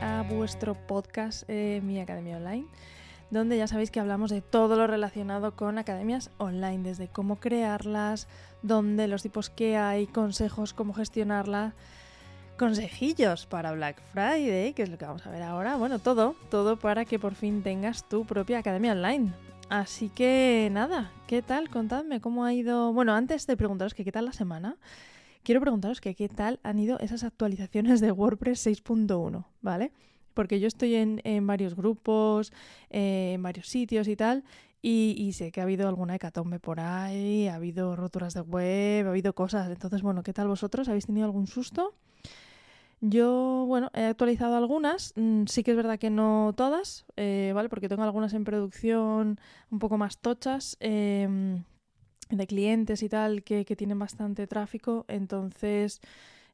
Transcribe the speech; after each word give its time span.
a 0.00 0.22
vuestro 0.22 0.74
podcast 0.74 1.44
eh, 1.48 1.82
Mi 1.84 2.00
Academia 2.00 2.38
Online, 2.38 2.66
donde 3.30 3.58
ya 3.58 3.66
sabéis 3.66 3.90
que 3.90 4.00
hablamos 4.00 4.30
de 4.30 4.40
todo 4.40 4.76
lo 4.76 4.86
relacionado 4.86 5.54
con 5.54 5.76
academias 5.76 6.30
online, 6.38 6.82
desde 6.82 7.08
cómo 7.08 7.36
crearlas, 7.36 8.26
dónde, 8.62 9.06
los 9.06 9.22
tipos 9.22 9.50
que 9.50 9.76
hay, 9.76 10.06
consejos, 10.06 10.72
cómo 10.72 10.94
gestionarlas, 10.94 11.74
consejillos 12.56 13.44
para 13.44 13.72
Black 13.72 14.00
Friday, 14.12 14.72
que 14.72 14.82
es 14.82 14.88
lo 14.88 14.96
que 14.96 15.04
vamos 15.04 15.26
a 15.26 15.30
ver 15.30 15.42
ahora. 15.42 15.76
Bueno, 15.76 15.98
todo, 15.98 16.36
todo 16.50 16.78
para 16.78 17.04
que 17.04 17.18
por 17.18 17.34
fin 17.34 17.62
tengas 17.62 18.08
tu 18.08 18.24
propia 18.24 18.58
academia 18.60 18.92
online. 18.92 19.34
Así 19.68 20.08
que 20.08 20.70
nada, 20.72 21.10
¿qué 21.26 21.42
tal? 21.42 21.68
Contadme 21.68 22.22
cómo 22.22 22.44
ha 22.44 22.54
ido. 22.54 22.94
Bueno, 22.94 23.14
antes 23.14 23.46
de 23.46 23.56
preguntaros 23.58 23.92
que 23.92 24.04
qué 24.04 24.12
tal 24.12 24.24
la 24.24 24.32
semana, 24.32 24.76
quiero 25.46 25.60
preguntaros 25.60 26.00
que 26.00 26.16
qué 26.16 26.28
tal 26.28 26.58
han 26.64 26.76
ido 26.80 26.98
esas 26.98 27.22
actualizaciones 27.22 28.00
de 28.00 28.10
WordPress 28.10 28.66
6.1, 28.66 29.44
¿vale? 29.62 29.92
Porque 30.34 30.58
yo 30.58 30.66
estoy 30.66 30.96
en, 30.96 31.46
varios 31.46 31.76
grupos, 31.76 32.52
eh, 32.90 33.34
en 33.34 33.42
varios 33.44 33.68
sitios 33.68 34.08
y 34.08 34.16
tal, 34.16 34.42
y, 34.82 35.32
sé 35.34 35.52
que 35.52 35.60
ha 35.60 35.62
habido 35.62 35.88
alguna 35.88 36.16
hecatombe 36.16 36.58
por 36.58 36.80
ahí, 36.80 37.46
ha 37.46 37.54
habido 37.54 37.94
roturas 37.94 38.34
de 38.34 38.40
web, 38.40 39.06
ha 39.06 39.10
habido 39.10 39.34
cosas. 39.34 39.70
Entonces, 39.70 40.02
bueno, 40.02 40.24
¿qué 40.24 40.32
tal 40.32 40.48
vosotros? 40.48 40.88
¿Habéis 40.88 41.06
tenido 41.06 41.24
algún 41.24 41.46
susto? 41.46 41.94
Yo, 43.00 43.64
bueno, 43.68 43.90
he 43.94 44.04
actualizado 44.04 44.56
algunas, 44.56 45.12
mm, 45.16 45.44
sí 45.46 45.62
que 45.62 45.72
es 45.72 45.76
verdad 45.76 45.98
que 45.98 46.10
no 46.10 46.54
todas, 46.56 47.06
eh, 47.16 47.52
¿vale? 47.54 47.68
Porque 47.68 47.88
tengo 47.88 48.02
algunas 48.02 48.34
en 48.34 48.44
producción 48.44 49.38
un 49.70 49.78
poco 49.78 49.96
más 49.96 50.18
tochas. 50.18 50.76
Em, 50.80 51.62
de 52.28 52.46
clientes 52.46 53.02
y 53.02 53.08
tal 53.08 53.42
que, 53.42 53.64
tienen 53.64 53.98
bastante 53.98 54.46
tráfico, 54.46 55.04
entonces 55.08 56.00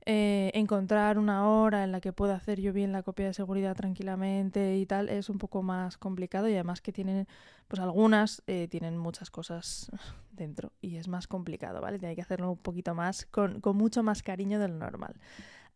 eh, 0.05 0.51
encontrar 0.55 1.19
una 1.19 1.49
hora 1.49 1.85
en 1.85 1.93
la 1.93 2.01
que 2.01 2.13
pueda 2.13 2.35
hacer 2.35 2.61
yo 2.61 2.73
bien 2.73 2.93
la 2.93 3.03
copia 3.03 3.27
de 3.27 3.35
seguridad 3.35 3.77
tranquilamente 3.77 4.77
y 4.77 4.87
tal 4.87 5.09
es 5.09 5.29
un 5.31 5.39
poco 5.39 5.63
más 5.63 5.97
complicado 5.97 6.49
y 6.49 6.55
además 6.55 6.81
que 6.81 6.93
tienen, 6.93 7.29
pues 7.69 7.81
algunas 7.81 8.43
eh, 8.47 8.69
tienen 8.69 8.99
muchas 8.99 9.31
cosas 9.31 9.91
dentro 10.33 10.73
y 10.81 10.97
es 10.97 11.09
más 11.09 11.27
complicado, 11.27 11.81
¿vale? 11.81 11.99
Tiene 11.99 12.17
que 12.17 12.23
hacerlo 12.23 12.51
un 12.51 12.59
poquito 12.59 12.95
más, 12.95 13.27
con, 13.27 13.61
con 13.61 13.77
mucho 13.77 14.03
más 14.03 14.23
cariño 14.23 14.59
del 14.59 14.79
normal. 14.79 15.15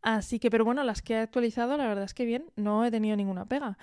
Así 0.02 0.38
que, 0.38 0.50
pero 0.50 0.64
bueno, 0.64 0.84
las 0.84 1.02
que 1.02 1.14
he 1.14 1.18
actualizado, 1.18 1.76
la 1.76 1.86
verdad 1.86 2.04
es 2.04 2.14
que 2.14 2.24
bien, 2.24 2.44
no 2.54 2.84
he 2.84 2.90
tenido 2.90 3.16
ninguna 3.16 3.46
pega 3.46 3.78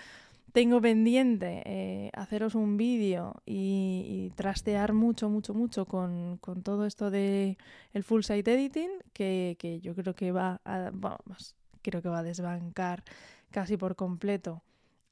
tengo 0.53 0.79
pendiente 0.81 1.63
eh, 1.65 2.11
haceros 2.13 2.53
un 2.53 2.77
vídeo 2.77 3.41
y, 3.45 4.31
trastear 4.35 4.93
mucho, 4.93 5.29
mucho, 5.29 5.53
mucho 5.53 5.85
con, 5.85 6.39
todo 6.63 6.85
esto 6.85 7.11
de 7.11 7.57
el 7.91 8.03
full 8.03 8.21
site 8.21 8.53
editing, 8.53 8.89
que, 9.13 9.79
yo 9.81 9.95
creo 9.95 10.15
que 10.15 10.31
va 10.31 10.61
a, 10.63 10.91
vamos, 10.93 11.55
creo 11.81 12.01
que 12.01 12.09
va 12.09 12.19
a 12.19 12.23
desbancar 12.23 13.03
casi 13.49 13.77
por 13.77 13.95
completo 13.95 14.63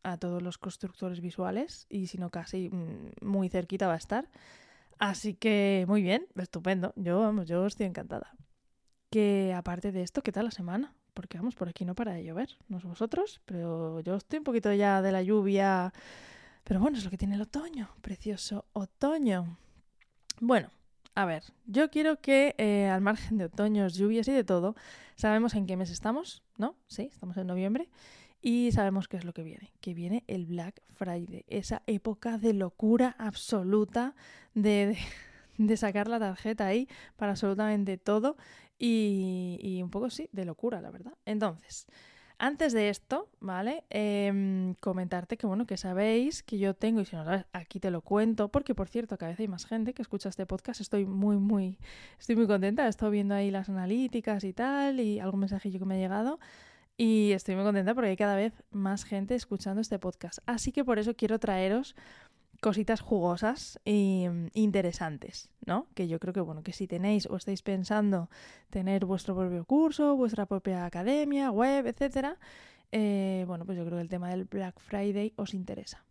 a 0.04 0.18
todos 0.18 0.42
los 0.42 0.58
constructores 0.58 1.22
visuales 1.22 1.88
y 1.90 2.08
si 2.08 2.18
no 2.18 2.30
casi 2.30 2.70
mm, 2.70 3.26
muy 3.26 3.50
cerquita 3.50 3.88
va 3.88 3.94
a 3.94 3.98
estar. 3.98 4.30
Así 5.00 5.34
que 5.34 5.86
muy 5.88 6.04
bien, 6.04 6.28
estupendo. 6.36 6.94
Yo, 6.96 7.20
vamos, 7.20 7.48
yo 7.48 7.66
estoy 7.66 7.88
encantada. 7.88 8.36
Que 9.10 9.54
aparte 9.56 9.92
de 9.92 10.04
esto, 10.04 10.22
¿qué 10.22 10.32
tal 10.32 10.46
la 10.46 10.52
semana? 10.52 10.94
Porque 11.14 11.38
vamos, 11.38 11.56
por 11.56 11.70
aquí 11.70 11.86
no 11.86 11.96
para 11.96 12.14
de 12.14 12.24
llover, 12.24 12.58
no 12.68 12.80
vosotros, 12.80 13.42
pero 13.46 14.00
yo 14.02 14.16
estoy 14.16 14.40
un 14.40 14.46
poquito 14.46 14.72
ya 14.74 15.02
de 15.02 15.12
la 15.12 15.22
lluvia, 15.22 15.94
pero 16.64 16.80
bueno, 16.80 16.98
es 16.98 17.04
lo 17.04 17.10
que 17.10 17.18
tiene 17.18 17.36
el 17.36 17.42
otoño, 17.42 17.90
precioso 18.02 18.66
otoño. 18.74 19.58
Bueno, 20.40 20.70
a 21.14 21.26
ver, 21.26 21.44
yo 21.66 21.90
quiero 21.90 22.22
que 22.22 22.56
eh, 22.58 22.88
al 22.88 23.02
margen 23.02 23.38
de 23.38 23.46
otoños, 23.46 23.96
lluvias 23.96 24.28
y 24.28 24.32
de 24.32 24.44
todo, 24.44 24.76
sabemos 25.16 25.54
en 25.56 25.66
qué 25.66 25.76
mes 25.76 25.90
estamos, 25.90 26.44
¿no? 26.58 26.76
Sí, 26.88 27.10
estamos 27.12 27.36
en 27.38 27.48
noviembre. 27.48 27.90
Y 28.44 28.72
sabemos 28.72 29.08
qué 29.08 29.18
es 29.18 29.26
lo 29.26 29.34
que 29.34 29.44
viene, 29.44 29.72
que 29.82 29.94
viene 29.94 30.24
el 30.26 30.48
Black 30.48 30.82
Friday, 30.96 31.46
esa 31.48 31.84
época 31.86 32.40
de 32.40 32.54
locura 32.54 33.16
absoluta, 33.20 34.16
de, 34.56 34.98
de 35.60 35.78
sacar 35.78 36.08
la 36.08 36.20
tarjeta 36.20 36.66
ahí 36.66 36.88
para 37.18 37.34
absolutamente 37.34 37.98
todo 37.98 38.38
y, 38.84 39.80
un 39.84 39.90
poco 39.92 40.10
sí, 40.10 40.28
de 40.32 40.46
locura, 40.46 40.82
la 40.82 40.90
verdad. 40.90 41.14
Entonces, 41.26 41.86
antes 42.40 42.74
de 42.74 42.90
esto, 42.90 43.30
¿vale? 43.40 43.84
Em, 43.92 44.74
comentarte 44.76 45.38
que, 45.38 45.46
bueno, 45.46 45.68
que 45.68 45.78
sabéis 45.78 46.42
que 46.42 46.58
yo 46.58 46.74
tengo, 46.74 47.02
y 47.02 47.06
si 47.06 47.16
no 47.16 47.24
sabes, 47.24 47.46
aquí 47.54 47.80
te 47.80 47.92
lo 47.92 48.02
cuento, 48.02 48.50
porque 48.50 48.74
por 48.74 48.90
cierto, 48.90 49.18
cada 49.18 49.32
vez 49.32 49.40
hay 49.40 49.48
más 49.48 49.66
gente 49.66 49.94
que 49.94 50.02
escucha 50.02 50.30
este 50.30 50.48
podcast, 50.48 50.82
estoy 50.82 51.06
muy, 51.06 51.38
muy, 51.38 51.78
estoy 52.20 52.36
muy 52.36 52.48
contenta, 52.48 52.88
he 52.88 52.90
estado 52.90 53.12
viendo 53.12 53.36
ahí 53.36 53.52
las 53.52 53.70
analíticas 53.70 54.44
y 54.44 54.54
tal, 54.54 55.00
y 55.00 55.20
algún 55.20 55.42
mensajillo 55.42 55.78
que 55.78 55.86
me 55.86 55.96
ha 55.96 56.00
llegado, 56.00 56.40
y 56.98 57.32
estoy 57.34 57.56
muy 57.56 57.64
contenta 57.64 57.94
porque 57.94 58.10
hay 58.10 58.18
cada 58.18 58.36
vez 58.36 58.54
más 58.72 59.04
gente 59.04 59.36
escuchando 59.36 59.82
este 59.82 60.00
podcast. 60.00 60.40
Así 60.46 60.72
que 60.72 60.84
por 60.84 61.00
eso 61.00 61.16
quiero 61.16 61.40
traeros 61.40 61.96
cositas 62.62 63.02
jugosas 63.02 63.80
e 63.86 64.50
interesantes, 64.54 65.50
¿no? 65.66 65.88
Que 65.96 66.08
yo 66.08 66.20
creo 66.20 66.34
que, 66.34 66.42
bueno, 66.42 66.62
que 66.62 66.74
si 66.74 66.88
tenéis 66.88 67.26
o 67.26 67.36
estáis 67.36 67.64
pensando 67.64 68.30
tener 68.70 69.06
vuestro 69.06 69.36
propio 69.36 69.66
curso, 69.66 70.16
vuestra 70.16 70.46
propia 70.46 70.86
academia, 70.86 71.50
web, 71.50 71.88
etcétera, 71.88 72.38
eh, 72.92 73.46
bueno, 73.48 73.66
pues 73.66 73.78
yo 73.78 73.86
creo 73.86 73.98
que 73.98 74.04
el 74.04 74.10
tema 74.10 74.30
del 74.30 74.46
Black 74.46 74.80
Friday 74.80 75.34
os 75.36 75.56
interesa. 75.56 76.06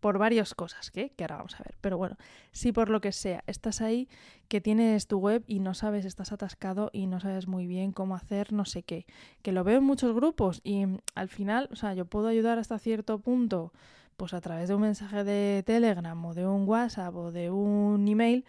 Por 0.00 0.18
varias 0.18 0.56
cosas 0.56 0.90
que, 0.90 1.10
que 1.10 1.22
ahora 1.22 1.36
vamos 1.36 1.54
a 1.54 1.62
ver. 1.62 1.76
Pero 1.80 1.96
bueno, 1.96 2.16
si 2.50 2.72
por 2.72 2.90
lo 2.90 3.00
que 3.00 3.12
sea 3.12 3.44
estás 3.46 3.80
ahí, 3.80 4.08
que 4.48 4.60
tienes 4.60 5.06
tu 5.06 5.18
web 5.18 5.44
y 5.46 5.60
no 5.60 5.74
sabes, 5.74 6.04
estás 6.04 6.32
atascado 6.32 6.90
y 6.92 7.06
no 7.06 7.20
sabes 7.20 7.46
muy 7.46 7.68
bien 7.68 7.92
cómo 7.92 8.16
hacer 8.16 8.52
no 8.52 8.64
sé 8.64 8.82
qué, 8.82 9.06
que 9.42 9.52
lo 9.52 9.62
veo 9.62 9.78
en 9.78 9.84
muchos 9.84 10.12
grupos 10.12 10.60
y 10.64 10.84
al 11.14 11.28
final, 11.28 11.68
o 11.70 11.76
sea, 11.76 11.94
yo 11.94 12.06
puedo 12.06 12.26
ayudar 12.26 12.58
hasta 12.58 12.80
cierto 12.80 13.20
punto 13.20 13.72
pues 14.22 14.34
a 14.34 14.40
través 14.40 14.68
de 14.68 14.76
un 14.76 14.82
mensaje 14.82 15.24
de 15.24 15.64
Telegram 15.66 16.24
o 16.24 16.32
de 16.32 16.46
un 16.46 16.68
WhatsApp 16.68 17.12
o 17.16 17.32
de 17.32 17.50
un 17.50 18.06
email, 18.06 18.44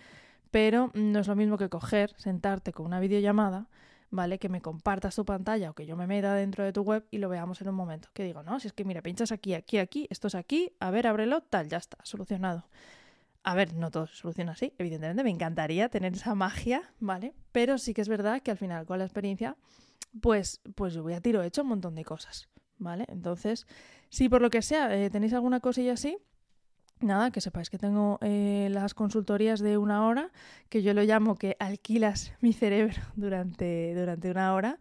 pero 0.51 0.91
no 0.93 1.17
es 1.17 1.27
lo 1.27 1.35
mismo 1.35 1.57
que 1.57 1.67
coger, 1.67 2.13
sentarte 2.15 2.71
con 2.71 2.85
una 2.85 2.99
videollamada, 2.99 3.69
¿vale? 4.11 4.37
Que 4.37 4.49
me 4.49 4.61
compartas 4.61 5.15
tu 5.15 5.25
pantalla 5.25 5.71
o 5.71 5.73
que 5.73 5.87
yo 5.87 5.97
me 5.97 6.05
meta 6.05 6.35
dentro 6.35 6.63
de 6.63 6.73
tu 6.73 6.83
web 6.83 7.07
y 7.09 7.17
lo 7.17 7.27
veamos 7.27 7.59
en 7.59 7.69
un 7.69 7.73
momento. 7.73 8.09
Que 8.13 8.23
digo, 8.23 8.43
no, 8.43 8.59
si 8.59 8.67
es 8.67 8.73
que 8.73 8.85
mira, 8.85 9.01
pinchas 9.01 9.31
aquí, 9.31 9.55
aquí, 9.55 9.79
aquí, 9.79 10.05
esto 10.11 10.27
es 10.27 10.35
aquí, 10.35 10.71
a 10.79 10.91
ver, 10.91 11.07
ábrelo, 11.07 11.41
tal, 11.41 11.69
ya 11.69 11.77
está, 11.77 11.97
solucionado. 12.03 12.67
A 13.41 13.55
ver, 13.55 13.73
no 13.73 13.89
todo 13.89 14.05
se 14.05 14.15
soluciona 14.15 14.51
así, 14.51 14.75
evidentemente, 14.77 15.23
me 15.23 15.31
encantaría 15.31 15.89
tener 15.89 16.13
esa 16.13 16.35
magia, 16.35 16.83
¿vale? 16.99 17.33
Pero 17.51 17.79
sí 17.79 17.95
que 17.95 18.01
es 18.01 18.09
verdad 18.09 18.43
que 18.43 18.51
al 18.51 18.57
final 18.57 18.85
con 18.85 18.99
la 18.99 19.05
experiencia, 19.05 19.57
pues, 20.21 20.61
pues 20.75 20.93
yo 20.93 21.01
voy 21.01 21.13
a 21.13 21.19
tiro 21.19 21.41
hecho 21.41 21.63
un 21.63 21.69
montón 21.69 21.95
de 21.95 22.05
cosas, 22.05 22.47
¿vale? 22.77 23.05
Entonces, 23.07 23.65
si 24.13 24.29
por 24.29 24.43
lo 24.43 24.51
que 24.51 24.61
sea 24.61 24.95
eh, 24.95 25.09
tenéis 25.09 25.33
alguna 25.33 25.59
cosilla 25.59 25.93
así, 25.93 26.19
nada, 26.99 27.31
que 27.31 27.41
sepáis 27.41 27.71
que 27.71 27.79
tengo 27.79 28.19
eh, 28.21 28.67
las 28.69 28.93
consultorías 28.93 29.59
de 29.59 29.79
una 29.79 30.05
hora, 30.05 30.29
que 30.69 30.83
yo 30.83 30.93
lo 30.93 31.01
llamo 31.01 31.33
que 31.33 31.57
alquilas 31.59 32.31
mi 32.39 32.53
cerebro 32.53 32.93
durante, 33.15 33.95
durante 33.95 34.29
una 34.29 34.53
hora. 34.53 34.79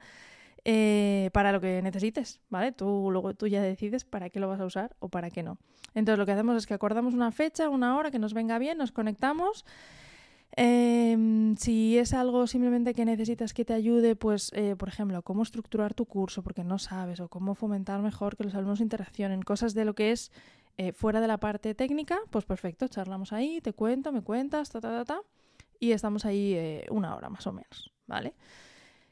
Eh, 0.66 1.31
para 1.32 1.50
lo 1.50 1.62
que 1.62 1.81
necesites, 1.81 2.43
¿vale? 2.50 2.72
Tú 2.72 3.09
luego 3.10 3.32
tú 3.32 3.47
ya 3.47 3.62
decides 3.62 4.04
para 4.04 4.28
qué 4.28 4.38
lo 4.38 4.48
vas 4.48 4.60
a 4.60 4.66
usar 4.66 4.94
o 4.98 5.09
para 5.09 5.31
qué 5.31 5.43
no. 5.43 5.56
Entonces 5.94 6.19
lo 6.19 6.26
que 6.26 6.32
hacemos 6.32 6.54
es 6.59 6.66
que 6.66 6.75
acordamos 6.75 7.14
una 7.14 7.32
fecha, 7.32 7.70
una 7.70 7.97
hora 7.97 8.10
que 8.10 8.19
nos 8.19 8.34
venga 8.34 8.59
bien, 8.59 8.76
nos 8.76 8.93
conectamos 8.93 9.64
Em, 10.54 11.56
si 11.56 11.96
es 11.96 12.12
algo 12.12 12.46
simplemente 12.46 12.92
que 12.92 13.06
necesitas 13.06 13.54
que 13.54 13.64
te 13.64 13.72
ayude, 13.72 14.16
pues, 14.16 14.50
eh, 14.54 14.76
por 14.76 14.88
ejemplo, 14.88 15.22
cómo 15.22 15.42
estructurar 15.42 15.94
tu 15.94 16.04
curso 16.04 16.42
porque 16.42 16.62
no 16.62 16.78
sabes, 16.78 17.20
o 17.20 17.28
cómo 17.28 17.54
fomentar 17.54 18.02
mejor 18.02 18.36
que 18.36 18.44
los 18.44 18.54
alumnos 18.54 18.80
interaccionen, 18.80 19.40
cosas 19.42 19.72
de 19.72 19.86
lo 19.86 19.94
que 19.94 20.12
es 20.12 20.30
eh, 20.76 20.92
fuera 20.92 21.20
de 21.20 21.28
la 21.28 21.38
parte 21.38 21.74
técnica, 21.74 22.18
pues 22.30 22.44
perfecto, 22.44 22.87
charlamos 22.88 23.32
ahí, 23.32 23.60
te 23.62 23.72
cuento, 23.72 24.12
me 24.12 24.20
cuentas, 24.22 24.69
ta, 24.69 24.81
ta, 24.81 24.90
ta, 24.90 25.04
ta, 25.06 25.20
y 25.81 25.93
estamos 25.93 26.26
ahí 26.26 26.52
eh, 26.55 26.87
una 26.90 27.16
hora 27.16 27.31
más 27.31 27.46
o 27.46 27.52
menos, 27.52 27.90
¿vale? 28.06 28.34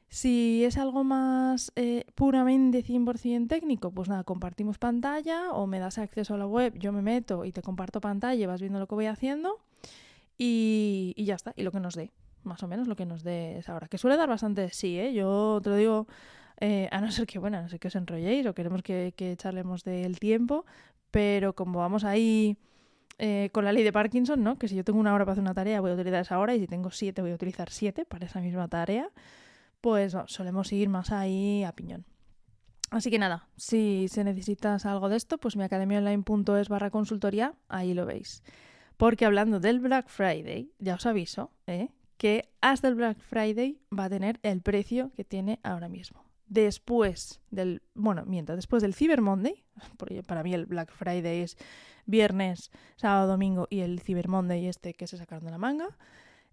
Si 0.09 0.65
es 0.65 0.77
algo 0.77 1.05
más 1.05 1.73
puramente 2.17 2.83
100% 2.83 3.49
técnico, 3.49 3.93
pues 3.93 4.09
nada, 4.09 4.25
compartimos 4.25 4.77
pantalla 4.77 5.53
o 5.53 5.69
me 5.69 5.79
das 5.79 5.99
acceso 5.99 6.35
a 6.35 6.39
la 6.39 6.47
web, 6.49 6.77
yo 6.79 6.93
me 6.93 7.01
meto 7.01 7.45
y 7.45 7.53
te 7.53 7.63
comparto 7.63 8.01
pantalla 8.01 8.43
y 8.43 8.47
vas 8.47 8.61
viendo 8.61 8.81
lo 8.81 8.89
que 8.89 8.97
voy 8.97 9.07
haciendo 9.07 9.61
y, 10.43 11.23
ya 11.23 11.35
está, 11.35 11.53
y 11.55 11.63
lo 11.63 11.71
que 11.71 11.81
nos 11.81 11.95
dé, 11.95 12.13
más 12.45 12.63
o 12.63 12.67
menos 12.67 12.89
lo 12.89 12.97
que 12.97 13.05
nos 13.05 13.23
dé 13.23 13.59
esa 13.59 13.75
hora. 13.75 13.89
Que 13.89 13.99
suele 13.99 14.17
dar 14.17 14.27
bastante 14.27 14.71
sí, 14.71 14.99
¿eh? 14.99 15.13
Yo 15.13 15.61
te 15.63 15.69
lo 15.69 15.77
digo, 15.77 16.07
eh, 16.59 16.89
a 16.91 17.03
no 17.03 17.13
ser 17.13 17.27
que, 17.27 17.39
bueno, 17.39 17.59
a 17.59 17.63
no 17.63 17.69
ser 17.69 17.79
que 17.79 17.89
os 17.89 17.95
enrolléis 17.95 18.47
o 18.47 18.55
queremos 18.55 18.83
que, 18.83 19.13
que 19.15 19.33
echarlemos 19.33 19.85
del 19.85 20.19
tiempo, 20.19 20.65
pero 21.11 21.55
como 21.55 21.81
vamos 21.81 22.05
ahí 22.05 22.57
eh, 23.19 23.51
con 23.53 23.67
la 23.67 23.73
ley 23.73 23.85
de 23.85 23.93
Parkinson, 23.93 24.43
¿no? 24.43 24.59
Que 24.59 24.67
si 24.67 24.77
yo 24.77 24.83
tengo 24.83 24.99
una 24.99 25.13
hora 25.13 25.27
para 25.27 25.33
hacer 25.33 25.43
una 25.43 25.53
tarea, 25.53 25.83
voy 25.83 25.91
a 25.91 25.95
utilizar 25.95 26.23
esa 26.23 26.39
hora, 26.39 26.55
y 26.55 26.61
si 26.61 26.67
tengo 26.67 26.91
siete, 26.91 27.21
voy 27.21 27.33
a 27.33 27.35
utilizar 27.35 27.69
siete 27.69 28.07
para 28.07 28.25
esa 28.25 28.41
misma 28.41 28.67
tarea, 28.67 29.11
pues 29.83 30.17
solemos 30.25 30.73
ir 30.73 30.89
más 30.89 31.13
ahí 31.13 31.65
a 31.65 31.73
piñón. 31.73 32.07
Así 32.91 33.11
que 33.11 33.19
nada, 33.19 33.47
si 33.57 34.09
se 34.09 34.25
necesitas 34.25 34.87
algo 34.87 35.11
de 35.11 35.17
esto, 35.17 35.37
pues 35.37 35.55
mi 35.55 35.65
academiaonline.es 35.65 36.71
barra 36.71 36.91
consultoría, 36.91 37.53
ahí 37.69 37.93
lo 37.93 38.07
veis. 38.07 38.43
Porque 39.01 39.25
hablando 39.25 39.61
del 39.61 39.81
Black 39.81 40.11
Friday, 40.11 40.75
ya 40.79 40.97
os 40.97 41.07
aviso 41.07 41.51
¿eh? 41.67 41.89
que 42.19 42.53
hasta 42.61 42.87
el 42.87 42.97
Black 42.97 43.19
Friday 43.19 43.81
va 43.99 44.05
a 44.05 44.11
tener 44.11 44.39
el 44.43 44.61
precio 44.61 45.11
que 45.17 45.25
tiene 45.25 45.59
ahora 45.63 45.89
mismo. 45.89 46.23
después 46.47 47.41
del, 47.51 47.81
bueno, 47.95 48.27
mientras, 48.27 48.59
después 48.59 48.83
del 48.83 48.93
Cyber 48.93 49.23
Monday, 49.23 49.65
porque 49.97 50.23
para 50.23 50.43
mí 50.43 50.53
el 50.53 50.67
Black 50.67 50.93
Friday 50.93 51.41
es 51.41 51.57
viernes, 52.05 52.71
sábado, 52.97 53.27
domingo 53.27 53.69
y 53.71 53.81
el 53.81 54.01
Cyber 54.01 54.29
Monday 54.29 54.67
este 54.67 54.93
que 54.93 55.07
se 55.07 55.17
sacaron 55.17 55.47
de 55.47 55.51
la 55.51 55.57
manga, 55.57 55.97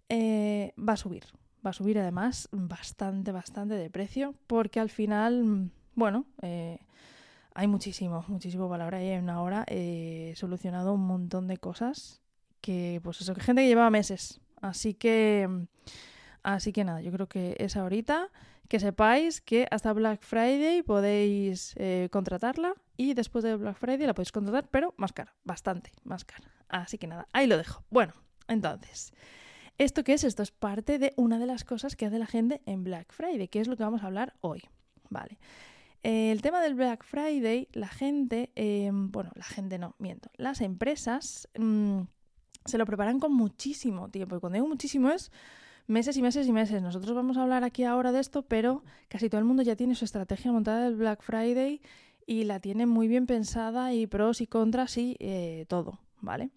eh, 0.08 0.72
va 0.78 0.94
a 0.94 0.96
subir. 0.96 1.24
Va 1.66 1.68
a 1.68 1.74
subir 1.74 1.98
además 1.98 2.48
bastante, 2.50 3.30
bastante 3.30 3.74
de 3.74 3.90
precio, 3.90 4.34
porque 4.46 4.80
al 4.80 4.88
final, 4.88 5.70
bueno, 5.94 6.24
eh, 6.40 6.78
hay 7.52 7.66
muchísimo, 7.66 8.24
muchísimo 8.26 8.70
palabra 8.70 9.04
y 9.04 9.08
en 9.08 9.24
una 9.24 9.42
hora 9.42 9.66
he 9.68 10.32
solucionado 10.34 10.94
un 10.94 11.06
montón 11.06 11.46
de 11.46 11.58
cosas 11.58 12.22
que, 12.68 13.00
pues 13.02 13.18
eso, 13.22 13.32
que 13.32 13.40
gente 13.40 13.62
que 13.62 13.68
llevaba 13.68 13.88
meses. 13.88 14.42
Así 14.60 14.92
que, 14.92 15.48
así 16.42 16.70
que 16.70 16.84
nada, 16.84 17.00
yo 17.00 17.10
creo 17.10 17.26
que 17.26 17.56
es 17.58 17.78
ahorita 17.78 18.28
que 18.68 18.78
sepáis 18.78 19.40
que 19.40 19.66
hasta 19.70 19.90
Black 19.94 20.20
Friday 20.20 20.82
podéis 20.82 21.72
eh, 21.78 22.10
contratarla 22.12 22.74
y 22.98 23.14
después 23.14 23.42
de 23.42 23.56
Black 23.56 23.78
Friday 23.78 24.06
la 24.06 24.12
podéis 24.12 24.32
contratar, 24.32 24.68
pero 24.68 24.92
más 24.98 25.14
cara, 25.14 25.34
bastante 25.44 25.92
más 26.04 26.26
cara. 26.26 26.46
Así 26.68 26.98
que 26.98 27.06
nada, 27.06 27.26
ahí 27.32 27.46
lo 27.46 27.56
dejo. 27.56 27.84
Bueno, 27.88 28.12
entonces, 28.48 29.14
¿esto 29.78 30.04
qué 30.04 30.12
es? 30.12 30.24
Esto 30.24 30.42
es 30.42 30.50
parte 30.50 30.98
de 30.98 31.14
una 31.16 31.38
de 31.38 31.46
las 31.46 31.64
cosas 31.64 31.96
que 31.96 32.04
hace 32.04 32.18
la 32.18 32.26
gente 32.26 32.60
en 32.66 32.84
Black 32.84 33.14
Friday, 33.14 33.48
que 33.48 33.60
es 33.60 33.68
lo 33.68 33.78
que 33.78 33.82
vamos 33.82 34.02
a 34.02 34.08
hablar 34.08 34.34
hoy. 34.42 34.60
Vale. 35.08 35.38
El 36.02 36.42
tema 36.42 36.60
del 36.60 36.74
Black 36.74 37.02
Friday, 37.02 37.68
la 37.72 37.88
gente, 37.88 38.52
em, 38.56 39.10
bueno, 39.10 39.30
la 39.36 39.44
gente 39.44 39.78
no, 39.78 39.96
miento, 39.98 40.30
las 40.36 40.60
empresas 40.60 41.48
mm, 41.58 42.02
se 42.68 42.78
lo 42.78 42.86
preparan 42.86 43.18
con 43.18 43.32
muchísimo 43.32 44.08
tiempo. 44.08 44.36
Y 44.36 44.40
cuando 44.40 44.54
digo 44.54 44.68
muchísimo 44.68 45.10
es 45.10 45.32
meses 45.88 46.16
y 46.16 46.22
meses 46.22 46.46
y 46.46 46.52
meses. 46.52 46.82
Nosotros 46.82 47.16
vamos 47.16 47.36
a 47.36 47.42
hablar 47.42 47.64
aquí 47.64 47.82
ahora 47.84 48.12
de 48.12 48.20
esto, 48.20 48.42
pero 48.42 48.84
casi 49.08 49.28
todo 49.28 49.40
el 49.40 49.44
mundo 49.44 49.62
ya 49.62 49.74
tiene 49.74 49.94
su 49.94 50.04
estrategia 50.04 50.52
montada 50.52 50.84
del 50.84 50.96
Black 50.96 51.22
Friday 51.22 51.80
y 52.26 52.44
la 52.44 52.60
tiene 52.60 52.86
muy 52.86 53.08
bien 53.08 53.26
pensada 53.26 53.92
y 53.94 54.06
pros 54.06 54.40
y 54.40 54.46
contras 54.46 54.98
y 54.98 55.16
eh, 55.18 55.64
todo, 55.68 55.98
¿vale? 56.20 56.50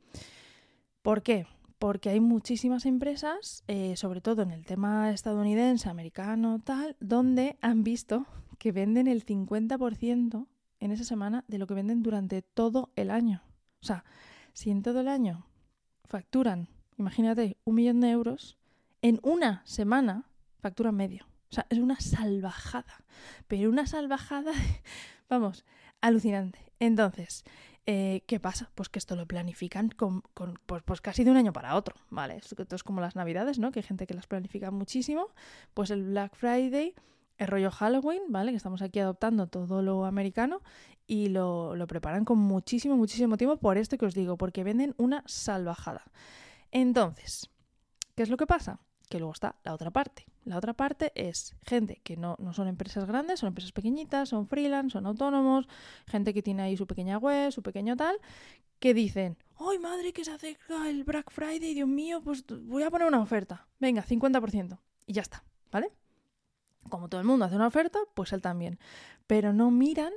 ¿Por 1.01 1.23
qué? 1.23 1.47
Porque 1.79 2.09
hay 2.09 2.19
muchísimas 2.19 2.85
empresas, 2.85 3.63
eh, 3.67 3.95
sobre 3.95 4.21
todo 4.21 4.43
en 4.43 4.51
el 4.51 4.65
tema 4.65 5.09
estadounidense, 5.11 5.89
americano, 5.89 6.59
tal, 6.63 6.95
donde 6.99 7.57
han 7.61 7.83
visto 7.83 8.27
que 8.59 8.71
venden 8.71 9.07
el 9.07 9.25
50% 9.25 10.45
en 10.79 10.91
esa 10.91 11.03
semana 11.03 11.45
de 11.47 11.57
lo 11.57 11.67
que 11.67 11.73
venden 11.73 12.03
durante 12.03 12.41
todo 12.41 12.91
el 12.95 13.09
año. 13.09 13.41
O 13.81 13.85
sea, 13.85 14.03
si 14.53 14.69
en 14.69 14.83
todo 14.83 14.99
el 14.99 15.07
año 15.07 15.45
facturan, 16.11 16.67
imagínate, 16.97 17.57
un 17.63 17.75
millón 17.75 18.01
de 18.01 18.09
euros, 18.09 18.57
en 19.01 19.19
una 19.23 19.63
semana 19.65 20.29
facturan 20.59 20.93
medio. 20.93 21.25
O 21.49 21.53
sea, 21.55 21.65
es 21.69 21.79
una 21.79 21.99
salvajada. 22.01 23.05
Pero 23.47 23.69
una 23.69 23.87
salvajada, 23.87 24.51
vamos, 25.29 25.65
alucinante. 26.01 26.59
Entonces, 26.79 27.45
eh, 27.85 28.23
¿qué 28.27 28.41
pasa? 28.41 28.71
Pues 28.75 28.89
que 28.89 28.99
esto 28.99 29.15
lo 29.15 29.25
planifican 29.25 29.89
con, 29.89 30.21
pues, 30.65 30.83
pues, 30.83 30.99
casi 30.99 31.23
de 31.23 31.31
un 31.31 31.37
año 31.37 31.53
para 31.53 31.75
otro, 31.75 31.95
¿vale? 32.09 32.35
Esto 32.35 32.75
es 32.75 32.83
como 32.83 32.99
las 32.99 33.15
navidades, 33.15 33.57
¿no? 33.57 33.71
Que 33.71 33.79
hay 33.79 33.83
gente 33.83 34.05
que 34.05 34.13
las 34.13 34.27
planifica 34.27 34.69
muchísimo. 34.69 35.29
Pues 35.73 35.91
el 35.91 36.03
Black 36.03 36.35
Friday 36.35 36.93
el 37.37 37.47
rollo 37.47 37.71
Halloween, 37.71 38.23
¿vale? 38.29 38.51
Que 38.51 38.57
estamos 38.57 38.81
aquí 38.81 38.99
adoptando 38.99 39.47
todo 39.47 39.81
lo 39.81 40.05
americano 40.05 40.61
y 41.07 41.29
lo, 41.29 41.75
lo, 41.75 41.87
preparan 41.87 42.25
con 42.25 42.37
muchísimo, 42.37 42.95
muchísimo 42.95 43.37
tiempo 43.37 43.57
por 43.57 43.77
esto 43.77 43.97
que 43.97 44.05
os 44.05 44.13
digo, 44.13 44.37
porque 44.37 44.63
venden 44.63 44.93
una 44.97 45.23
salvajada. 45.25 46.03
Entonces, 46.71 47.49
¿qué 48.15 48.23
es 48.23 48.29
lo 48.29 48.37
que 48.37 48.47
pasa? 48.47 48.79
Que 49.09 49.19
luego 49.19 49.33
está 49.33 49.55
la 49.63 49.73
otra 49.73 49.91
parte. 49.91 50.25
La 50.43 50.57
otra 50.57 50.73
parte 50.73 51.11
es 51.15 51.55
gente 51.63 52.01
que 52.03 52.17
no, 52.17 52.35
no 52.39 52.53
son 52.53 52.67
empresas 52.67 53.05
grandes, 53.05 53.41
son 53.41 53.47
empresas 53.47 53.71
pequeñitas, 53.71 54.29
son 54.29 54.47
freelance, 54.47 54.93
son 54.93 55.05
autónomos, 55.05 55.67
gente 56.07 56.33
que 56.33 56.41
tiene 56.41 56.63
ahí 56.63 56.77
su 56.77 56.87
pequeña 56.87 57.17
web, 57.17 57.51
su 57.51 57.61
pequeño 57.61 57.95
tal, 57.95 58.17
que 58.79 58.95
dicen, 58.95 59.37
¡ay 59.59 59.77
madre 59.77 60.13
que 60.13 60.25
se 60.25 60.31
acerca 60.31 60.89
el 60.89 61.03
Black 61.03 61.29
Friday, 61.29 61.75
Dios 61.75 61.87
mío! 61.87 62.21
Pues 62.23 62.43
voy 62.47 62.81
a 62.83 62.89
poner 62.89 63.07
una 63.07 63.21
oferta. 63.21 63.67
Venga, 63.79 64.03
50%. 64.03 64.79
Y 65.05 65.13
ya 65.13 65.21
está, 65.21 65.43
¿vale? 65.71 65.91
Como 66.89 67.09
todo 67.09 67.21
el 67.21 67.27
mundo 67.27 67.45
hace 67.45 67.55
una 67.55 67.67
oferta, 67.67 67.99
pues 68.13 68.33
él 68.33 68.41
también. 68.41 68.79
Pero 69.27 69.53
no 69.53 69.71
miran 69.71 70.13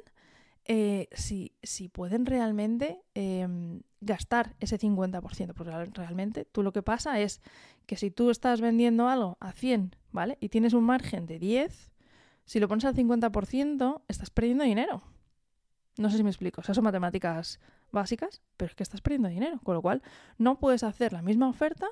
eh, 0.67 1.09
si, 1.13 1.53
si, 1.63 1.89
pueden 1.89 2.25
realmente 2.25 3.03
em, 3.15 3.83
gastar 4.01 4.57
ese 4.61 4.79
50%, 4.79 5.53
porque 5.55 5.85
realmente 5.93 6.47
tú 6.47 6.63
lo 6.63 6.73
que 6.73 6.83
pasa 6.83 7.21
es 7.21 7.43
que 7.87 7.97
si 7.97 8.11
tú 8.11 8.31
estás 8.31 8.61
vendiendo 8.63 9.09
algo 9.09 9.37
a 9.41 9.53
100, 9.53 9.95
¿vale? 10.11 10.39
Y 10.41 10.49
tienes 10.49 10.73
un 10.73 10.85
margen 10.85 11.27
de 11.27 11.39
10, 11.39 11.91
si 12.47 12.61
lo 12.61 12.69
pones 12.69 12.85
al 12.87 12.95
50%, 12.95 14.03
estás 14.09 14.31
perdiendo 14.31 14.65
dinero. 14.65 15.03
No 15.97 16.11
sé 16.11 16.17
si 16.17 16.25
me 16.25 16.31
explico, 16.31 16.61
o 16.61 16.65
sea, 16.65 16.75
son 16.75 16.85
matemáticas 16.85 17.61
básicas, 17.93 18.43
pero 18.57 18.71
es 18.71 18.75
que 18.75 18.83
estás 18.83 19.01
perdiendo 19.01 19.29
dinero, 19.29 19.61
con 19.63 19.75
lo 19.75 19.83
cual 19.83 20.03
no 20.39 20.59
puedes 20.59 20.83
hacer 20.83 21.13
la 21.13 21.23
misma 21.23 21.49
oferta 21.49 21.87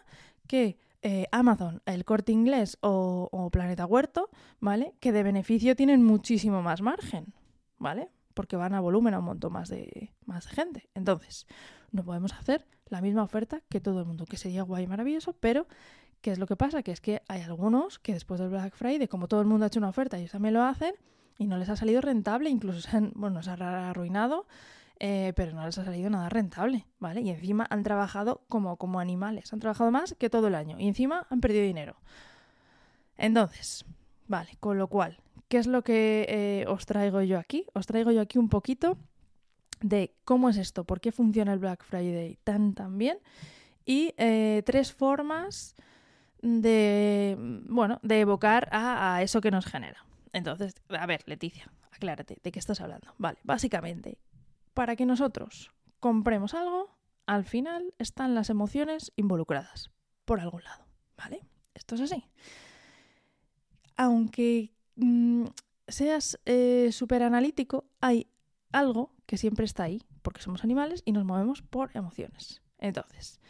que 0.46 0.78
eh, 1.02 1.26
Amazon, 1.32 1.82
el 1.84 2.04
corte 2.04 2.30
inglés 2.30 2.78
o, 2.80 3.48
Planeta 3.52 3.86
Huerto, 3.86 4.30
¿vale? 4.60 4.94
Que 5.00 5.10
de 5.10 5.24
beneficio 5.24 5.74
tienen 5.74 6.04
muchísimo 6.04 6.62
más 6.62 6.80
margen, 6.80 7.34
¿vale? 7.78 8.08
Porque 8.34 8.56
van 8.56 8.74
a 8.74 8.80
volumen 8.80 9.14
a 9.14 9.18
un 9.18 9.24
montón 9.24 9.52
más 9.52 9.68
de, 9.68 10.12
más 10.24 10.46
de 10.46 10.50
gente. 10.52 10.90
Entonces, 10.94 11.46
no 11.90 12.04
podemos 12.04 12.32
hacer 12.32 12.66
la 12.86 13.00
misma 13.00 13.24
oferta 13.24 13.62
que 13.68 13.80
todo 13.80 14.00
el 14.00 14.06
mundo, 14.06 14.26
que 14.26 14.36
sería 14.36 14.62
guay 14.62 14.84
y 14.84 14.86
maravilloso, 14.86 15.32
pero 15.32 15.66
¿qué 16.20 16.30
es 16.30 16.38
lo 16.38 16.46
que 16.46 16.56
pasa? 16.56 16.84
Que 16.84 16.92
es 16.92 17.00
que 17.00 17.22
hay 17.26 17.42
algunos 17.42 17.98
que 17.98 18.12
después 18.12 18.38
del 18.38 18.50
Black 18.50 18.74
Friday, 18.76 19.08
como 19.08 19.26
todo 19.26 19.40
el 19.40 19.46
mundo 19.46 19.64
ha 19.64 19.68
hecho 19.68 19.80
una 19.80 19.88
oferta, 19.88 20.18
ellos 20.18 20.30
también 20.30 20.54
lo 20.54 20.62
hacen 20.62 20.94
y 21.36 21.46
no 21.46 21.58
les 21.58 21.68
ha 21.68 21.76
salido 21.76 22.00
rentable, 22.00 22.48
incluso 22.48 22.80
se 22.80 22.96
han, 22.96 23.12
bueno, 23.16 23.42
se 23.42 23.50
ha 23.50 23.90
arruinado 23.90 24.46
eh, 25.04 25.32
pero 25.34 25.52
no 25.52 25.66
les 25.66 25.76
ha 25.78 25.84
salido 25.84 26.08
nada 26.10 26.28
rentable, 26.28 26.86
¿vale? 27.00 27.22
Y 27.22 27.30
encima 27.30 27.66
han 27.70 27.82
trabajado 27.82 28.44
como, 28.48 28.76
como 28.76 29.00
animales, 29.00 29.52
han 29.52 29.58
trabajado 29.58 29.90
más 29.90 30.14
que 30.14 30.30
todo 30.30 30.46
el 30.46 30.54
año 30.54 30.78
y 30.78 30.86
encima 30.86 31.26
han 31.28 31.40
perdido 31.40 31.64
dinero. 31.64 31.96
Entonces, 33.16 33.84
vale, 34.28 34.50
con 34.60 34.78
lo 34.78 34.86
cual, 34.86 35.18
¿qué 35.48 35.58
es 35.58 35.66
lo 35.66 35.82
que 35.82 36.24
eh, 36.28 36.66
os 36.68 36.86
traigo 36.86 37.20
yo 37.20 37.40
aquí? 37.40 37.66
Os 37.74 37.88
traigo 37.88 38.12
yo 38.12 38.20
aquí 38.20 38.38
un 38.38 38.48
poquito 38.48 38.96
de 39.80 40.14
cómo 40.24 40.48
es 40.48 40.56
esto, 40.56 40.84
por 40.84 41.00
qué 41.00 41.10
funciona 41.10 41.52
el 41.52 41.58
Black 41.58 41.82
Friday 41.82 42.38
tan 42.44 42.72
tan 42.72 42.96
bien 42.96 43.18
y 43.84 44.14
eh, 44.18 44.62
tres 44.64 44.92
formas 44.92 45.74
de, 46.42 47.36
bueno, 47.68 47.98
de 48.04 48.20
evocar 48.20 48.68
a, 48.70 49.16
a 49.16 49.22
eso 49.22 49.40
que 49.40 49.50
nos 49.50 49.66
genera. 49.66 50.06
Entonces, 50.32 50.76
a 50.90 51.06
ver, 51.06 51.24
Leticia, 51.26 51.72
aclárate, 51.90 52.38
¿de 52.40 52.52
qué 52.52 52.60
estás 52.60 52.80
hablando? 52.80 53.12
Vale, 53.18 53.38
básicamente, 53.42 54.18
para 54.74 54.96
que 54.96 55.06
nosotros 55.06 55.70
compremos 56.00 56.54
algo, 56.54 56.90
al 57.26 57.44
final 57.44 57.94
están 57.98 58.34
las 58.34 58.50
emociones 58.50 59.12
involucradas, 59.16 59.90
por 60.24 60.40
algún 60.40 60.64
lado, 60.64 60.84
¿vale? 61.16 61.44
Esto 61.74 61.94
es 61.94 62.02
así. 62.02 62.24
Aunque 63.96 64.72
mm, 64.96 65.44
seas 65.88 66.38
eh, 66.44 66.90
súper 66.92 67.22
analítico, 67.22 67.84
hay 68.00 68.26
algo 68.72 69.14
que 69.26 69.36
siempre 69.36 69.64
está 69.64 69.84
ahí, 69.84 70.02
porque 70.22 70.42
somos 70.42 70.64
animales 70.64 71.02
y 71.04 71.12
nos 71.12 71.24
movemos 71.24 71.62
por 71.62 71.90
emociones. 71.94 72.62
Entonces, 72.78 73.40